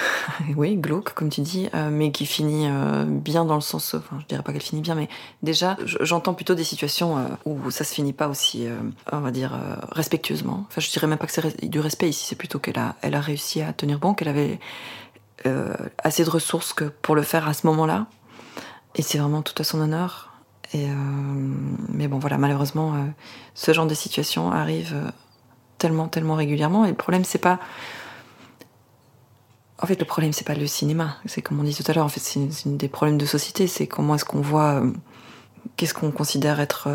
[0.57, 2.69] oui, glauque, comme tu dis, euh, mais qui finit
[3.07, 3.95] bien dans le sens.
[3.95, 5.09] Enfin, je dirais pas qu'elle finit bien, mais
[5.43, 8.67] déjà, j'entends plutôt des situations où ça se finit pas aussi,
[9.13, 9.59] on va dire,
[9.93, 10.65] respectueusement.
[10.69, 13.63] Enfin, je dirais même pas que c'est du respect ici, c'est plutôt qu'elle a, réussi
[13.63, 14.59] à tenir bon, qu'elle avait
[16.03, 18.07] assez de ressources que pour le faire à ce moment-là.
[18.97, 20.31] Et c'est vraiment tout à son honneur.
[20.75, 20.95] Euh,
[21.89, 22.99] mais bon, voilà, malheureusement, euh,
[23.55, 25.11] ce genre de situation arrive euh,
[25.79, 26.85] tellement, tellement régulièrement.
[26.85, 27.59] Et le problème, c'est pas.
[29.83, 31.17] En fait, le problème, c'est pas le cinéma.
[31.27, 33.67] C'est comme on dit tout à l'heure, en fait, c'est des problèmes de société.
[33.67, 34.83] C'est comment est-ce qu'on voit.
[35.77, 36.89] Qu'est-ce qu'on considère être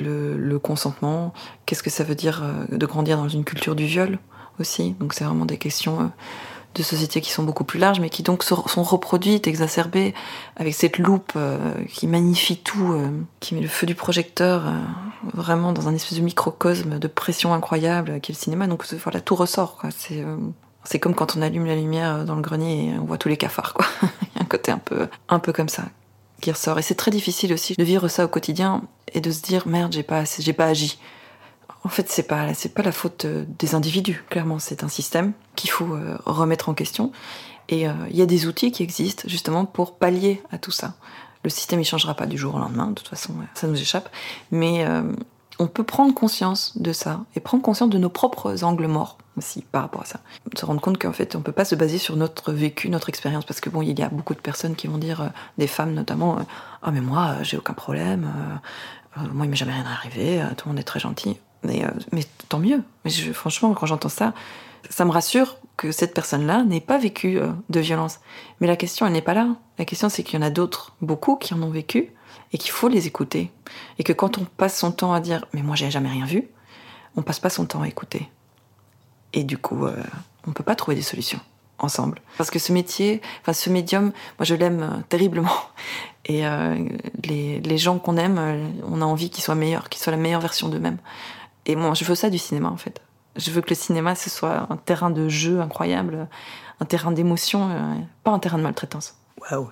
[0.00, 1.32] le, le consentement?
[1.66, 4.18] Qu'est-ce que ça veut dire de grandir dans une culture du viol
[4.60, 4.92] aussi?
[5.00, 6.10] Donc, c'est vraiment des questions
[6.74, 10.14] de sociétés qui sont beaucoup plus larges, mais qui donc sont reproduites, exacerbées,
[10.56, 14.72] avec cette loupe euh, qui magnifie tout, euh, qui met le feu du projecteur euh,
[15.34, 18.66] vraiment dans un espèce de microcosme de pression incroyable qui est le cinéma.
[18.66, 19.82] Donc voilà, tout ressort.
[19.96, 20.24] C'est
[20.88, 23.36] c'est comme quand on allume la lumière dans le grenier et on voit tous les
[23.36, 23.74] cafards.
[23.74, 23.84] Quoi.
[24.22, 25.84] Il y a un côté un peu, un peu comme ça
[26.40, 26.78] qui ressort.
[26.78, 29.92] Et c'est très difficile aussi de vivre ça au quotidien et de se dire merde,
[29.92, 30.98] j'ai pas, j'ai pas agi.
[31.84, 34.24] En fait, c'est pas c'est pas la faute euh, des individus.
[34.30, 37.12] Clairement, c'est un système qu'il faut euh, remettre en question.
[37.68, 40.94] Et euh, il y a des outils qui existent justement pour pallier à tout ça.
[41.44, 42.86] Le système, il changera pas du jour au lendemain.
[42.86, 44.08] De toute façon, ça nous échappe.
[44.50, 44.84] Mais
[45.60, 49.62] on peut prendre conscience de ça et prendre conscience de nos propres angles morts aussi
[49.62, 50.20] par rapport à ça.
[50.56, 53.44] Se rendre compte qu'en fait, on peut pas se baser sur notre vécu, notre expérience,
[53.44, 56.38] parce que bon, il y a beaucoup de personnes qui vont dire, des femmes notamment,
[56.82, 58.30] ah mais moi, j'ai aucun problème,
[59.32, 61.38] moi il m'est jamais rien arrivé, tout le monde est très gentil.
[61.62, 62.82] Mais, euh, mais tant mieux.
[63.04, 64.34] Mais franchement, quand j'entends ça,
[64.90, 68.20] ça me rassure que cette personne-là n'ait pas vécu euh, de violence.
[68.60, 69.56] Mais la question, elle n'est pas là.
[69.78, 72.12] La question, c'est qu'il y en a d'autres, beaucoup, qui en ont vécu,
[72.52, 73.50] et qu'il faut les écouter.
[73.98, 76.48] Et que quand on passe son temps à dire, mais moi, j'ai jamais rien vu,
[77.16, 78.28] on passe pas son temps à écouter.
[79.32, 80.02] Et du coup, euh,
[80.46, 81.40] on peut pas trouver des solutions
[81.78, 82.20] ensemble.
[82.36, 84.06] Parce que ce métier, enfin ce médium,
[84.38, 85.52] moi je l'aime terriblement.
[86.30, 86.42] Et
[87.24, 88.38] les, les, gens qu'on aime,
[88.86, 90.98] on a envie qu'ils soient meilleurs, qu'ils soient la meilleure version d'eux-mêmes.
[91.68, 93.00] Et moi, je veux ça du cinéma, en fait.
[93.36, 96.26] Je veux que le cinéma, ce soit un terrain de jeu incroyable,
[96.80, 99.14] un terrain d'émotion, euh, pas un terrain de maltraitance.
[99.50, 99.68] Waouh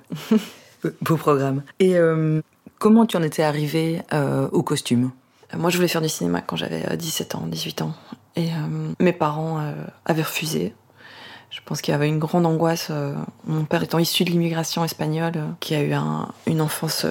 [1.00, 1.62] Beau programme.
[1.80, 2.40] Et euh,
[2.78, 5.10] comment tu en étais arrivée euh, au costume?
[5.56, 7.94] Moi, je voulais faire du cinéma quand j'avais 17 ans, 18 ans.
[8.36, 8.48] Et
[8.98, 9.62] mes parents
[10.04, 10.74] avaient refusé.
[11.50, 12.90] Je pense qu'il y avait une grande angoisse.
[13.46, 15.94] mon père étant issu de l'immigration espagnole, qui a eu
[16.46, 17.06] une enfance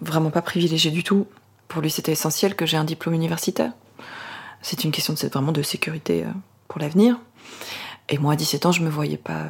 [0.00, 1.26] vraiment pas privilégiée du tout.
[1.68, 3.72] Pour lui, c'était essentiel que j'ai un diplôme universitaire.
[4.60, 6.24] C'est une question de, vraiment de sécurité
[6.68, 7.18] pour l'avenir.
[8.08, 9.46] Et moi, à 17 ans, je me voyais pas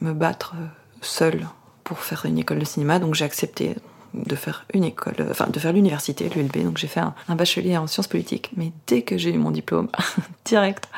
[0.00, 0.54] me battre
[1.00, 1.46] seule
[1.82, 3.76] pour faire une école de cinéma, donc j'ai accepté
[4.14, 6.64] de faire une école, enfin de faire l'université, l'ULB.
[6.64, 8.50] Donc j'ai fait un, bachelier en sciences politiques.
[8.56, 9.88] Mais dès que j'ai eu mon diplôme,
[10.44, 10.88] direct,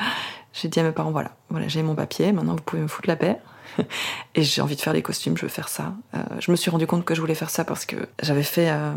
[0.53, 2.31] j'ai dit à mes parents voilà, voilà, j'ai mon papier.
[2.31, 3.39] Maintenant vous pouvez me foutre la paix.
[4.35, 5.93] Et j'ai envie de faire des costumes, je veux faire ça.
[6.15, 8.69] Euh, je me suis rendu compte que je voulais faire ça parce que j'avais fait
[8.69, 8.93] euh,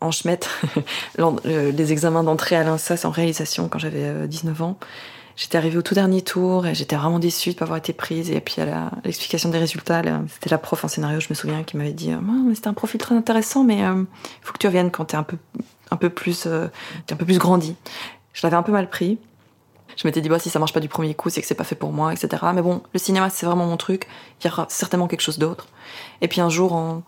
[0.00, 0.48] en schmette
[1.44, 4.78] les examens d'entrée à l'INSA en réalisation quand j'avais 19 euh, ans.
[5.36, 8.30] J'étais arrivée au tout dernier tour et j'étais vraiment déçue de pas avoir été prise.
[8.30, 11.76] Et puis à l'explication des résultats, c'était la prof en scénario, je me souviens, qui
[11.76, 14.04] m'avait dit oh, c'était un profil très intéressant, mais il euh,
[14.40, 15.36] faut que tu reviennes quand t'es un peu,
[15.90, 16.68] un peu plus, euh,
[17.08, 17.76] es un peu plus grandi.
[18.32, 19.18] Je l'avais un peu mal pris.
[19.96, 21.64] Je m'étais dit bah si ça marche pas du premier coup, c'est que c'est pas
[21.64, 22.42] fait pour moi, etc.
[22.54, 24.08] Mais bon, le cinéma c'est vraiment mon truc.
[24.40, 25.68] Il y aura certainement quelque chose d'autre.
[26.22, 27.02] Et puis un jour, en,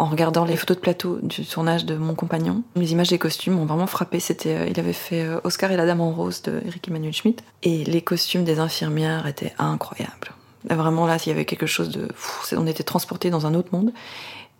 [0.00, 2.62] en regardant les photos de plateau du tournage de mon compagnon.
[2.74, 4.18] Les images des costumes m'ont vraiment frappé.
[4.18, 7.12] C'était, euh, il avait fait euh, Oscar et la Dame en rose de Eric Emmanuel
[7.12, 7.44] Schmitt.
[7.62, 10.32] Et les costumes des infirmières étaient incroyables.
[10.64, 12.08] Vraiment là, il y avait quelque chose de...
[12.56, 13.92] on était transportés dans un autre monde.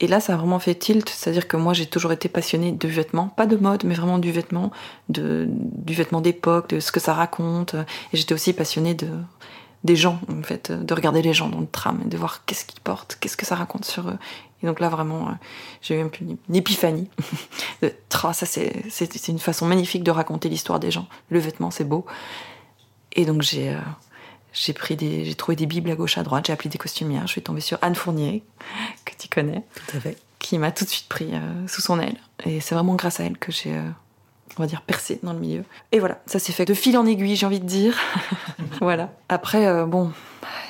[0.00, 2.88] Et là, ça a vraiment fait tilt, c'est-à-dire que moi, j'ai toujours été passionnée de
[2.88, 4.70] vêtements, pas de mode, mais vraiment du vêtement,
[5.08, 7.74] de, du vêtement d'époque, de ce que ça raconte.
[8.12, 9.08] Et j'étais aussi passionnée de,
[9.84, 12.80] des gens, en fait, de regarder les gens dans le tram de voir qu'est-ce qu'ils
[12.80, 14.18] portent, qu'est-ce que ça raconte sur eux.
[14.62, 15.32] Et donc là, vraiment, euh,
[15.80, 17.08] j'ai eu un peu une épiphanie.
[18.10, 21.06] ça, c'est une façon magnifique de raconter l'histoire des gens.
[21.30, 22.04] Le vêtement, c'est beau.
[23.12, 23.70] Et donc, j'ai.
[23.70, 23.80] Euh,
[24.52, 27.24] j'ai pris des, j'ai trouvé des bibles à gauche à droite, j'ai appelé des costumières,
[27.28, 28.42] je suis tombée sur Anne Fournier,
[29.04, 32.00] que tu connais, tout à fait, qui m'a tout de suite pris euh, sous son
[32.00, 32.16] aile.
[32.44, 33.80] Et c'est vraiment grâce à elle que j'ai,
[34.58, 35.62] on va dire, percé dans le milieu.
[35.92, 37.96] Et voilà, ça s'est fait de fil en aiguille, j'ai envie de dire.
[38.80, 39.12] voilà.
[39.28, 40.10] Après, bon,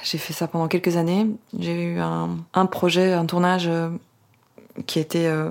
[0.03, 1.27] j'ai fait ça pendant quelques années.
[1.59, 3.91] J'ai eu un, projet, un tournage euh,
[4.87, 5.51] qui était euh,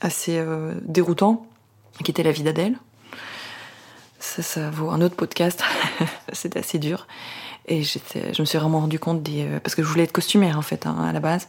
[0.00, 1.46] assez euh, déroutant,
[2.04, 2.76] qui était La vie d'Adèle.
[4.18, 5.62] Ça, ça vaut un autre podcast.
[6.32, 7.06] C'était assez dur.
[7.66, 9.46] Et je me suis vraiment rendu compte des.
[9.62, 11.48] Parce que je voulais être costumière, en fait, hein, à la base,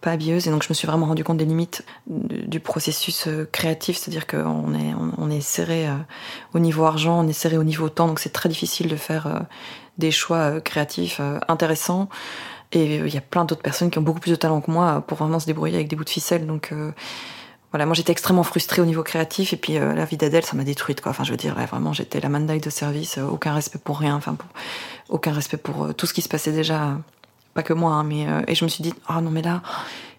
[0.00, 0.46] pas habilleuse.
[0.46, 3.96] Et donc, je me suis vraiment rendu compte des limites du processus créatif.
[3.96, 5.88] C'est-à-dire qu'on est, on, est serré
[6.54, 8.06] au niveau argent, on est serré au niveau temps.
[8.06, 9.46] Donc, c'est très difficile de faire
[9.98, 12.08] des choix euh, créatifs euh, intéressants.
[12.72, 14.70] Et euh, il y a plein d'autres personnes qui ont beaucoup plus de talent que
[14.70, 16.46] moi pour vraiment se débrouiller avec des bouts de ficelle.
[16.46, 16.72] Donc
[17.76, 20.64] voilà, moi j'étais extrêmement frustrée au niveau créatif et puis la vie d'Adèle, ça m'a
[20.64, 21.10] détruite quoi.
[21.10, 24.18] Enfin, je veux dire, vraiment, j'étais la mandaille de service, aucun respect pour rien,
[25.10, 26.96] aucun respect pour tout ce qui se passait déjà,
[27.52, 29.60] pas que moi, hein, mais et je me suis dit, oh non mais là,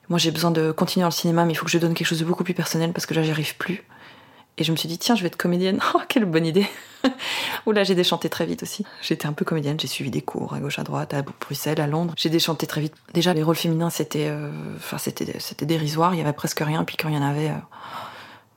[0.08, 2.06] moi j'ai besoin de continuer dans le cinéma, mais il faut que je donne quelque
[2.06, 3.84] chose de beaucoup plus personnel parce que là j'y arrive plus.
[4.58, 5.80] Et je me suis dit, tiens, je vais être comédienne.
[5.94, 6.68] Oh, quelle bonne idée
[7.66, 8.86] Oula, j'ai déchanté très vite aussi.
[9.02, 11.88] J'étais un peu comédienne, j'ai suivi des cours à gauche, à droite, à Bruxelles, à
[11.88, 12.14] Londres.
[12.18, 12.94] J'ai déchanté très vite.
[13.14, 14.52] Déjà, les rôles féminins, c'était euh,
[15.40, 16.84] c'était dérisoire, il y avait presque rien.
[16.84, 17.60] Puis quand il y en avait, euh,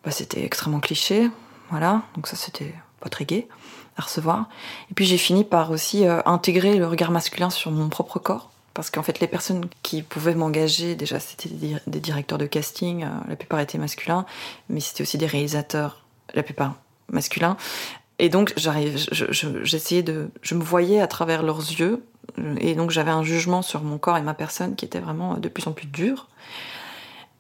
[0.05, 1.31] bah, c'était extrêmement cliché.
[1.71, 3.49] Voilà, donc ça, c'était pas très gai
[3.97, 4.49] à recevoir.
[4.91, 8.51] Et puis j'ai fini par aussi euh, intégrer le regard masculin sur mon propre corps.
[8.75, 13.37] Parce qu'en fait, les personnes qui pouvaient m'engager, déjà, c'était des directeurs de casting, la
[13.37, 14.25] plupart étaient masculins,
[14.69, 16.05] mais c'était aussi des réalisateurs,
[16.35, 16.77] la plupart
[17.09, 17.57] masculins.
[18.21, 22.05] Et donc, j'essayais de, je me voyais à travers leurs yeux,
[22.59, 25.49] et donc j'avais un jugement sur mon corps et ma personne qui était vraiment de
[25.49, 26.29] plus en plus dur.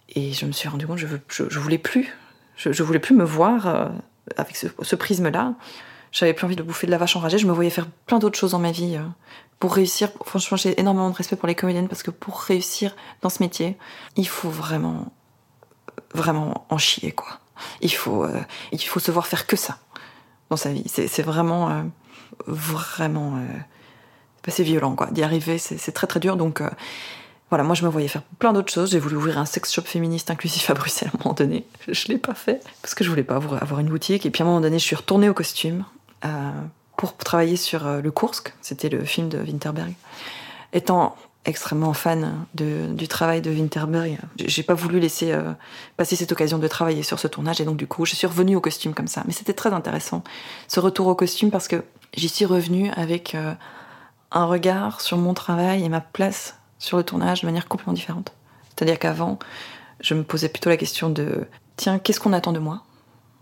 [0.08, 2.16] Et je me suis rendu compte, je, je, je voulais plus,
[2.56, 3.88] je, voulais plus me voir euh,
[4.36, 5.54] avec ce prisme-là.
[6.12, 7.38] J'avais plus envie de bouffer de la vache enragée.
[7.38, 9.02] Je me voyais faire plein d'autres choses dans ma vie euh,
[9.58, 10.10] pour réussir.
[10.24, 13.76] Franchement, j'ai énormément de respect pour les comédiennes parce que pour réussir dans ce métier,
[14.16, 15.12] il faut vraiment,
[16.14, 17.38] vraiment en chier quoi.
[17.82, 18.40] Il faut, euh,
[18.72, 19.78] il faut se voir faire que ça
[20.50, 20.84] dans sa vie.
[20.86, 21.82] C'est vraiment, euh,
[22.46, 23.60] vraiment, euh,
[24.48, 25.06] c'est violent quoi.
[25.10, 26.36] D'y arriver, c'est très très dur.
[26.36, 26.68] Donc euh,
[27.50, 28.90] voilà, moi je me voyais faire plein d'autres choses.
[28.90, 31.66] J'ai voulu ouvrir un sex shop féministe inclusif à Bruxelles à un moment donné.
[31.88, 34.26] Je l'ai pas fait parce que je voulais pas avoir une boutique.
[34.26, 35.84] Et puis à un moment donné, je suis retournée au costume
[36.96, 38.54] pour travailler sur le Kursk.
[38.60, 39.94] C'était le film de Winterberg.
[40.72, 44.18] Étant extrêmement fan du travail de Winterberg.
[44.36, 45.52] J'ai pas voulu laisser euh,
[45.96, 48.56] passer cette occasion de travailler sur ce tournage et donc du coup je suis revenue
[48.56, 49.22] au costume comme ça.
[49.26, 50.22] Mais c'était très intéressant
[50.68, 51.82] ce retour au costume parce que
[52.14, 53.54] j'y suis revenue avec euh,
[54.32, 58.32] un regard sur mon travail et ma place sur le tournage de manière complètement différente.
[58.68, 59.38] C'est-à-dire qu'avant
[60.00, 62.82] je me posais plutôt la question de tiens qu'est-ce qu'on attend de moi?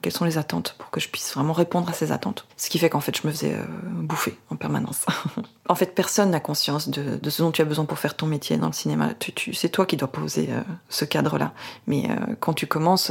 [0.01, 2.47] Quelles sont les attentes pour que je puisse vraiment répondre à ces attentes.
[2.57, 5.05] Ce qui fait qu'en fait, je me faisais euh, bouffer en permanence.
[5.69, 8.57] en fait, personne n'a conscience de, ce dont tu as besoin pour faire ton métier
[8.59, 9.11] dans le cinéma.
[9.53, 11.53] C'est toi qui dois poser euh, ce cadre-là.
[11.89, 13.11] Mais euh, quand tu commences,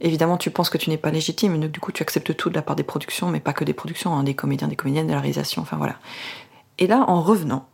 [0.00, 1.68] évidemment, tu penses que tu n'es pas légitime.
[1.68, 4.14] Du coup, tu acceptes tout de la part des productions, mais pas que des productions,
[4.14, 5.62] hein, des comédiens, des comédiennes, de la réalisation.
[5.62, 5.96] Enfin, voilà.
[6.78, 7.68] Et là, en revenant,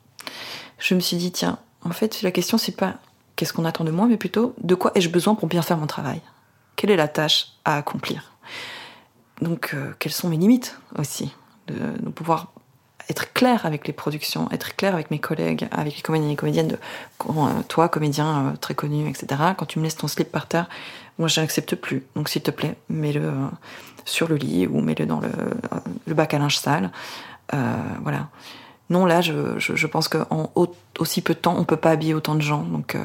[0.79, 2.97] je me suis dit, tiens, en fait, la question, c'est pas
[3.37, 5.87] qu'est-ce qu'on attend de moi, mais plutôt de quoi ai-je besoin pour bien faire mon
[5.87, 6.21] travail?
[6.77, 8.30] Quelle est la tâche à accomplir?
[9.41, 11.35] Donc, euh, quelles sont mes limites aussi
[11.67, 12.53] de, pouvoir
[13.09, 16.37] être clair avec les productions, être clair avec mes collègues, avec les comédiens et les
[16.37, 16.69] comédiennes.
[16.69, 16.79] De,
[17.29, 20.69] euh, toi, comédien euh, très connu, etc., quand tu me laisses ton slip par terre,
[21.19, 22.05] moi, je n'accepte plus.
[22.15, 23.33] Donc, s'il te plaît, mets-le
[24.05, 26.91] sur le lit ou mets-le dans le, bac à linge sale.
[27.53, 28.29] voilà.
[28.89, 30.51] Non, là, je, pense qu'en
[30.99, 32.63] aussi peu de temps, on peut pas habiller autant de gens.
[32.63, 32.97] Donc,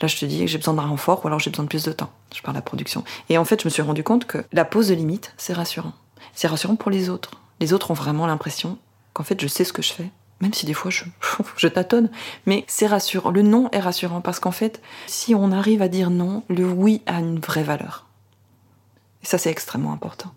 [0.00, 1.84] Là, je te dis que j'ai besoin d'un renfort ou alors j'ai besoin de plus
[1.84, 2.10] de temps.
[2.34, 3.04] Je parle de la production.
[3.28, 5.92] Et en fait, je me suis rendu compte que la pause de limite, c'est rassurant.
[6.34, 7.32] C'est rassurant pour les autres.
[7.60, 8.78] Les autres ont vraiment l'impression
[9.12, 10.10] qu'en fait, je sais ce que je fais.
[10.40, 11.04] Même si des fois je,
[11.56, 12.08] je tâtonne.
[12.46, 13.30] Mais c'est rassurant.
[13.30, 17.02] Le non est rassurant parce qu'en fait, si on arrive à dire non, le oui
[17.06, 18.06] a une vraie valeur.
[19.22, 20.32] Et ça, c'est extrêmement important.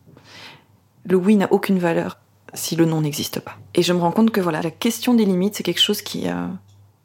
[1.06, 2.18] Le oui n'a aucune valeur
[2.54, 3.56] si le non n'existe pas.
[3.76, 6.28] Et je me rends compte que voilà, la question des limites, c'est quelque chose qui,
[6.28, 6.48] euh,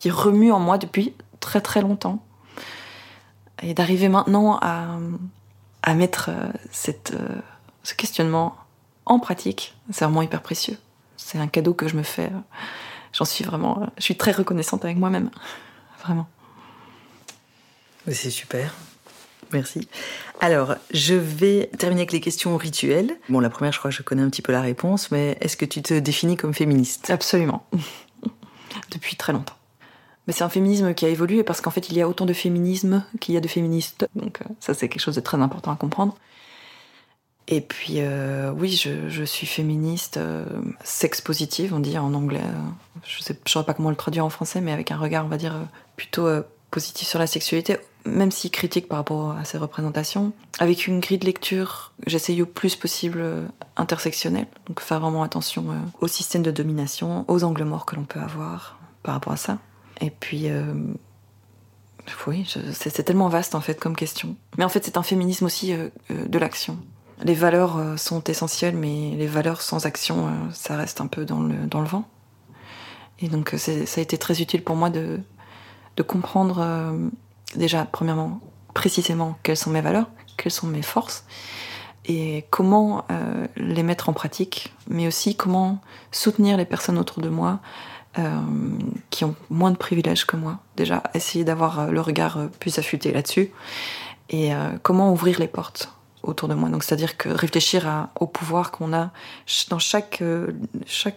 [0.00, 2.24] qui remue en moi depuis très très longtemps
[3.62, 4.98] et d'arriver maintenant à,
[5.82, 7.40] à mettre euh, cette, euh,
[7.82, 8.56] ce questionnement
[9.06, 10.76] en pratique, c'est vraiment hyper précieux.
[11.16, 12.30] C'est un cadeau que je me fais.
[13.12, 15.30] J'en suis vraiment, je suis très reconnaissante avec moi-même,
[16.02, 16.28] vraiment.
[18.06, 18.74] C'est super.
[19.52, 19.88] Merci.
[20.40, 23.16] Alors, je vais terminer avec les questions rituelles.
[23.28, 25.56] Bon, la première, je crois que je connais un petit peu la réponse, mais est-ce
[25.56, 27.10] que tu te définis comme féministe?
[27.10, 27.66] Absolument.
[28.90, 29.57] Depuis très longtemps.
[30.28, 32.34] Mais c'est un féminisme qui a évolué parce qu'en fait, il y a autant de
[32.34, 34.06] féminisme qu'il y a de féministes.
[34.14, 36.14] Donc, euh, ça, c'est quelque chose de très important à comprendre.
[37.48, 40.44] Et puis, euh, oui, je, suis féministe, euh,
[40.84, 42.42] sex positive, on dit en anglais.
[43.06, 45.38] je sais, je pas comment le traduire en français, mais avec un regard, on va
[45.38, 45.54] dire,
[45.96, 46.28] plutôt
[46.70, 50.34] positif sur la sexualité, même si critique par rapport à ces représentations.
[50.58, 53.24] Avec une grille de lecture, j'essaye au plus possible
[53.78, 55.64] intersectionnelle, donc faire vraiment attention
[56.02, 59.56] au système de domination, aux angles morts que l'on peut avoir par rapport à ça.
[60.00, 60.74] Et puis, euh,
[62.26, 64.36] oui, c'est tellement vaste en fait comme question.
[64.56, 66.78] Mais en fait, c'est un féminisme aussi euh, euh, de l'action.
[67.24, 71.66] Les valeurs sont essentielles, mais les valeurs sans action, ça reste un peu dans le,
[71.66, 72.08] dans le vent.
[73.18, 75.18] Et donc, ça a été très utile pour moi de,
[75.96, 76.94] de comprendre
[77.56, 78.40] déjà, premièrement,
[78.72, 81.24] précisément quelles sont mes valeurs, quelles sont mes forces,
[82.04, 83.04] et comment
[83.56, 85.80] les mettre en pratique, mais aussi comment
[86.12, 87.58] soutenir les personnes autour de moi
[88.18, 88.40] euh,
[89.10, 90.58] qui ont moins de privilèges que moi.
[90.76, 93.52] Déjà, essayer d'avoir euh, le regard euh, plus affûté là-dessus.
[94.30, 94.50] Et
[94.82, 95.90] comment ouvrir les portes
[96.22, 96.68] autour de moi.
[96.68, 99.10] Donc, c'est-à-dire que réfléchir au pouvoir qu'on a
[99.70, 100.22] dans chaque,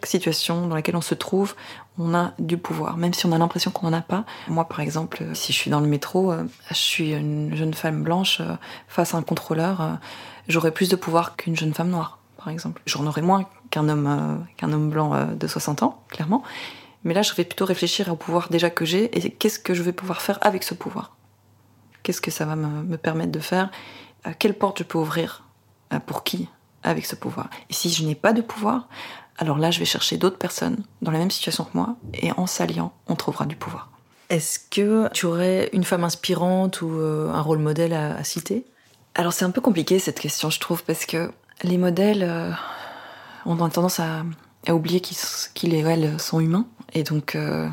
[0.05, 1.55] situation dans laquelle on se trouve,
[1.97, 4.23] on a du pouvoir, même si on a l'impression qu'on n'en a pas.
[4.47, 6.33] Moi, par exemple, si je suis dans le métro,
[6.69, 8.41] je suis une jeune femme blanche
[8.87, 9.99] face à un contrôleur,
[10.47, 12.81] j'aurais plus de pouvoir qu'une jeune femme noire, par exemple.
[12.85, 16.43] J'en aurais moins qu'un homme, qu'un homme blanc de 60 ans, clairement.
[17.03, 19.83] Mais là, je vais plutôt réfléchir au pouvoir déjà que j'ai et qu'est-ce que je
[19.83, 21.15] vais pouvoir faire avec ce pouvoir.
[22.03, 23.71] Qu'est-ce que ça va me, permettre de faire?
[24.23, 25.43] À Quelle porte je peux ouvrir?
[26.05, 26.47] Pour qui?
[26.83, 27.49] Avec ce pouvoir.
[27.69, 28.87] Et si je n'ai pas de pouvoir,
[29.37, 32.47] alors là, je vais chercher d'autres personnes dans la même situation que moi et en
[32.47, 33.89] s'alliant, on trouvera du pouvoir.
[34.29, 38.65] Est-ce que tu aurais une femme inspirante ou euh, un rôle modèle à, citer?
[39.13, 41.31] Alors c'est un peu compliqué cette question, je trouve, parce que
[41.63, 42.51] les modèles, euh,
[43.45, 44.23] on a tendance à,
[44.69, 46.65] oublier qu'ils et elles sont humains.
[46.93, 47.67] Et donc, euh,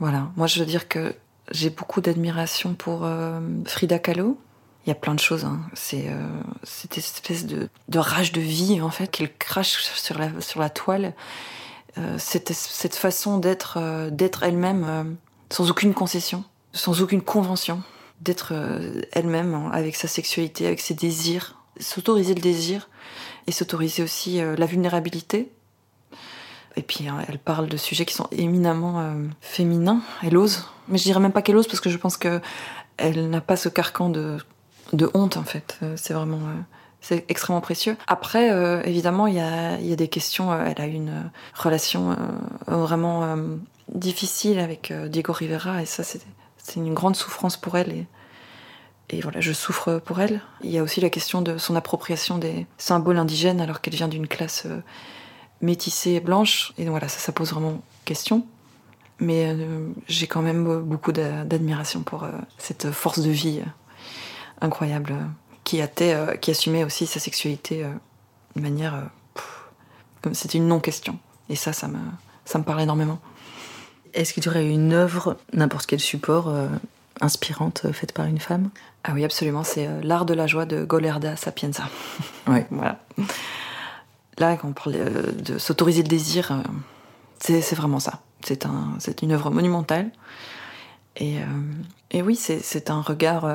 [0.00, 0.30] voilà.
[0.36, 1.14] Moi, je veux dire que
[1.50, 4.38] j'ai beaucoup d'admiration pour euh, Frida Kahlo.
[4.84, 5.44] Il y a plein de choses.
[5.44, 5.60] Hein.
[5.74, 6.28] C'est euh,
[6.62, 10.70] cette espèce de, de, rage de vie, en fait, qu'elle crache sur la, sur la
[10.70, 11.14] toile.
[12.18, 15.16] Cette, cette, façon d'être d'être elle-même
[15.48, 17.82] sans aucune concession, sans aucune convention.
[18.20, 18.52] D'être
[19.12, 21.58] elle-même avec sa sexualité, avec ses désirs.
[21.80, 22.90] S'autoriser le désir
[23.46, 25.50] et s'autoriser aussi la vulnérabilité
[26.76, 30.02] et puis hein, elle parle de sujets qui sont éminemment euh, féminins.
[30.22, 32.40] Elle ose, mais je dirais même pas qu'elle ose parce que je pense que
[32.98, 34.38] elle n'a pas ce carcan de,
[35.14, 35.78] honte en fait.
[35.82, 36.60] Euh, c'est vraiment euh,
[37.00, 37.96] c'est extrêmement précieux.
[38.08, 38.48] Après,
[38.84, 40.52] évidemment, il y a, des questions.
[40.52, 42.16] elle a une relation
[42.66, 43.36] vraiment
[43.94, 46.20] difficile avec Diego Rivera et ça c'est
[46.74, 48.06] une grande souffrance pour elle
[49.10, 50.40] et voilà, je souffre pour elle.
[50.64, 54.08] Il y a aussi la question de son appropriation des symboles indigènes alors qu'elle vient
[54.08, 54.66] d'une classe
[55.60, 56.72] métissée blanche.
[56.78, 58.46] Et voilà, ça, ça pose vraiment question.
[59.18, 63.68] Mais euh, j'ai quand même beaucoup d'admiration pour euh, cette force de vie euh,
[64.60, 65.14] incroyable
[65.64, 65.80] qui,
[66.40, 67.84] qui assumait aussi sa sexualité
[68.54, 69.10] de manière
[70.22, 71.18] comme c'était une non-question.
[71.48, 71.98] Et ça, ça me,
[72.44, 73.18] ça me parle énormément.
[74.14, 76.54] Est-ce que tu aurais une œuvre, n'importe quel support,
[77.20, 78.70] inspirante faite par une femme?
[79.02, 79.64] Ah oui, absolument.
[79.64, 81.88] C'est L'art de la joie de Golerda Sapienza.
[82.46, 82.60] Oui.
[82.70, 83.00] voilà.
[84.38, 84.94] Là, quand on parle
[85.42, 86.62] de s'autoriser le désir,
[87.38, 88.20] c'est vraiment ça.
[88.44, 90.10] C'est un, une œuvre monumentale.
[91.16, 91.38] Et,
[92.10, 93.46] et oui, c'est un regard,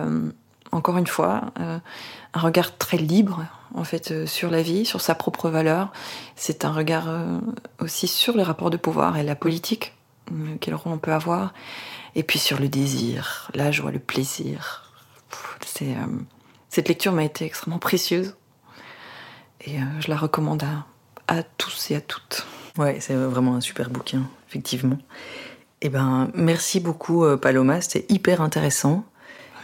[0.72, 5.50] encore une fois, un regard très libre, en fait, sur la vie, sur sa propre
[5.50, 5.94] valeur.
[6.36, 7.08] C'est un regard
[7.80, 9.96] aussi sur les rapports de pouvoir et la politique,
[10.60, 11.54] quel rôle on peut avoir.
[12.16, 14.92] Et puis sur le désir, la joie, le plaisir.
[16.70, 18.36] Cette lecture m'a été extrêmement précieuse.
[19.66, 20.86] Et je la recommande à,
[21.34, 22.45] à tous et à toutes.
[22.78, 24.97] Ouais, c'est vraiment un super bouquin, effectivement.
[25.82, 27.82] Eh ben, merci beaucoup, Paloma.
[27.82, 29.03] C'était hyper intéressant.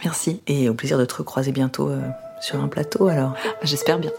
[0.04, 0.42] Merci.
[0.46, 1.90] Et au plaisir de te recroiser bientôt
[2.40, 3.34] sur un plateau, alors.
[3.62, 4.10] J'espère bien.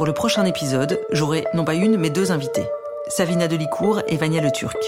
[0.00, 2.64] Pour le prochain épisode, j'aurai non pas une, mais deux invités.
[3.08, 4.78] Savina Delicourt et Vania Le Turc,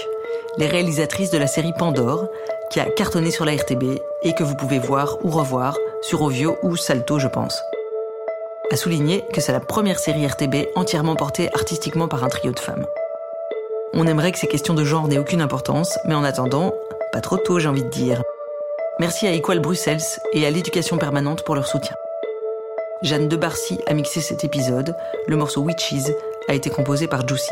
[0.57, 2.29] les réalisatrices de la série Pandore,
[2.71, 6.57] qui a cartonné sur la RTB et que vous pouvez voir ou revoir sur Ovio
[6.63, 7.63] ou Salto, je pense.
[8.71, 12.59] À souligner que c'est la première série RTB entièrement portée artistiquement par un trio de
[12.59, 12.85] femmes.
[13.93, 16.73] On aimerait que ces questions de genre n'aient aucune importance, mais en attendant,
[17.13, 18.21] pas trop tôt j'ai envie de dire.
[18.99, 20.01] Merci à Equal Bruxelles
[20.33, 21.95] et à l'éducation permanente pour leur soutien.
[23.01, 24.95] Jeanne de Barcy a mixé cet épisode.
[25.27, 26.11] Le morceau Witches
[26.49, 27.51] a été composé par Juicy.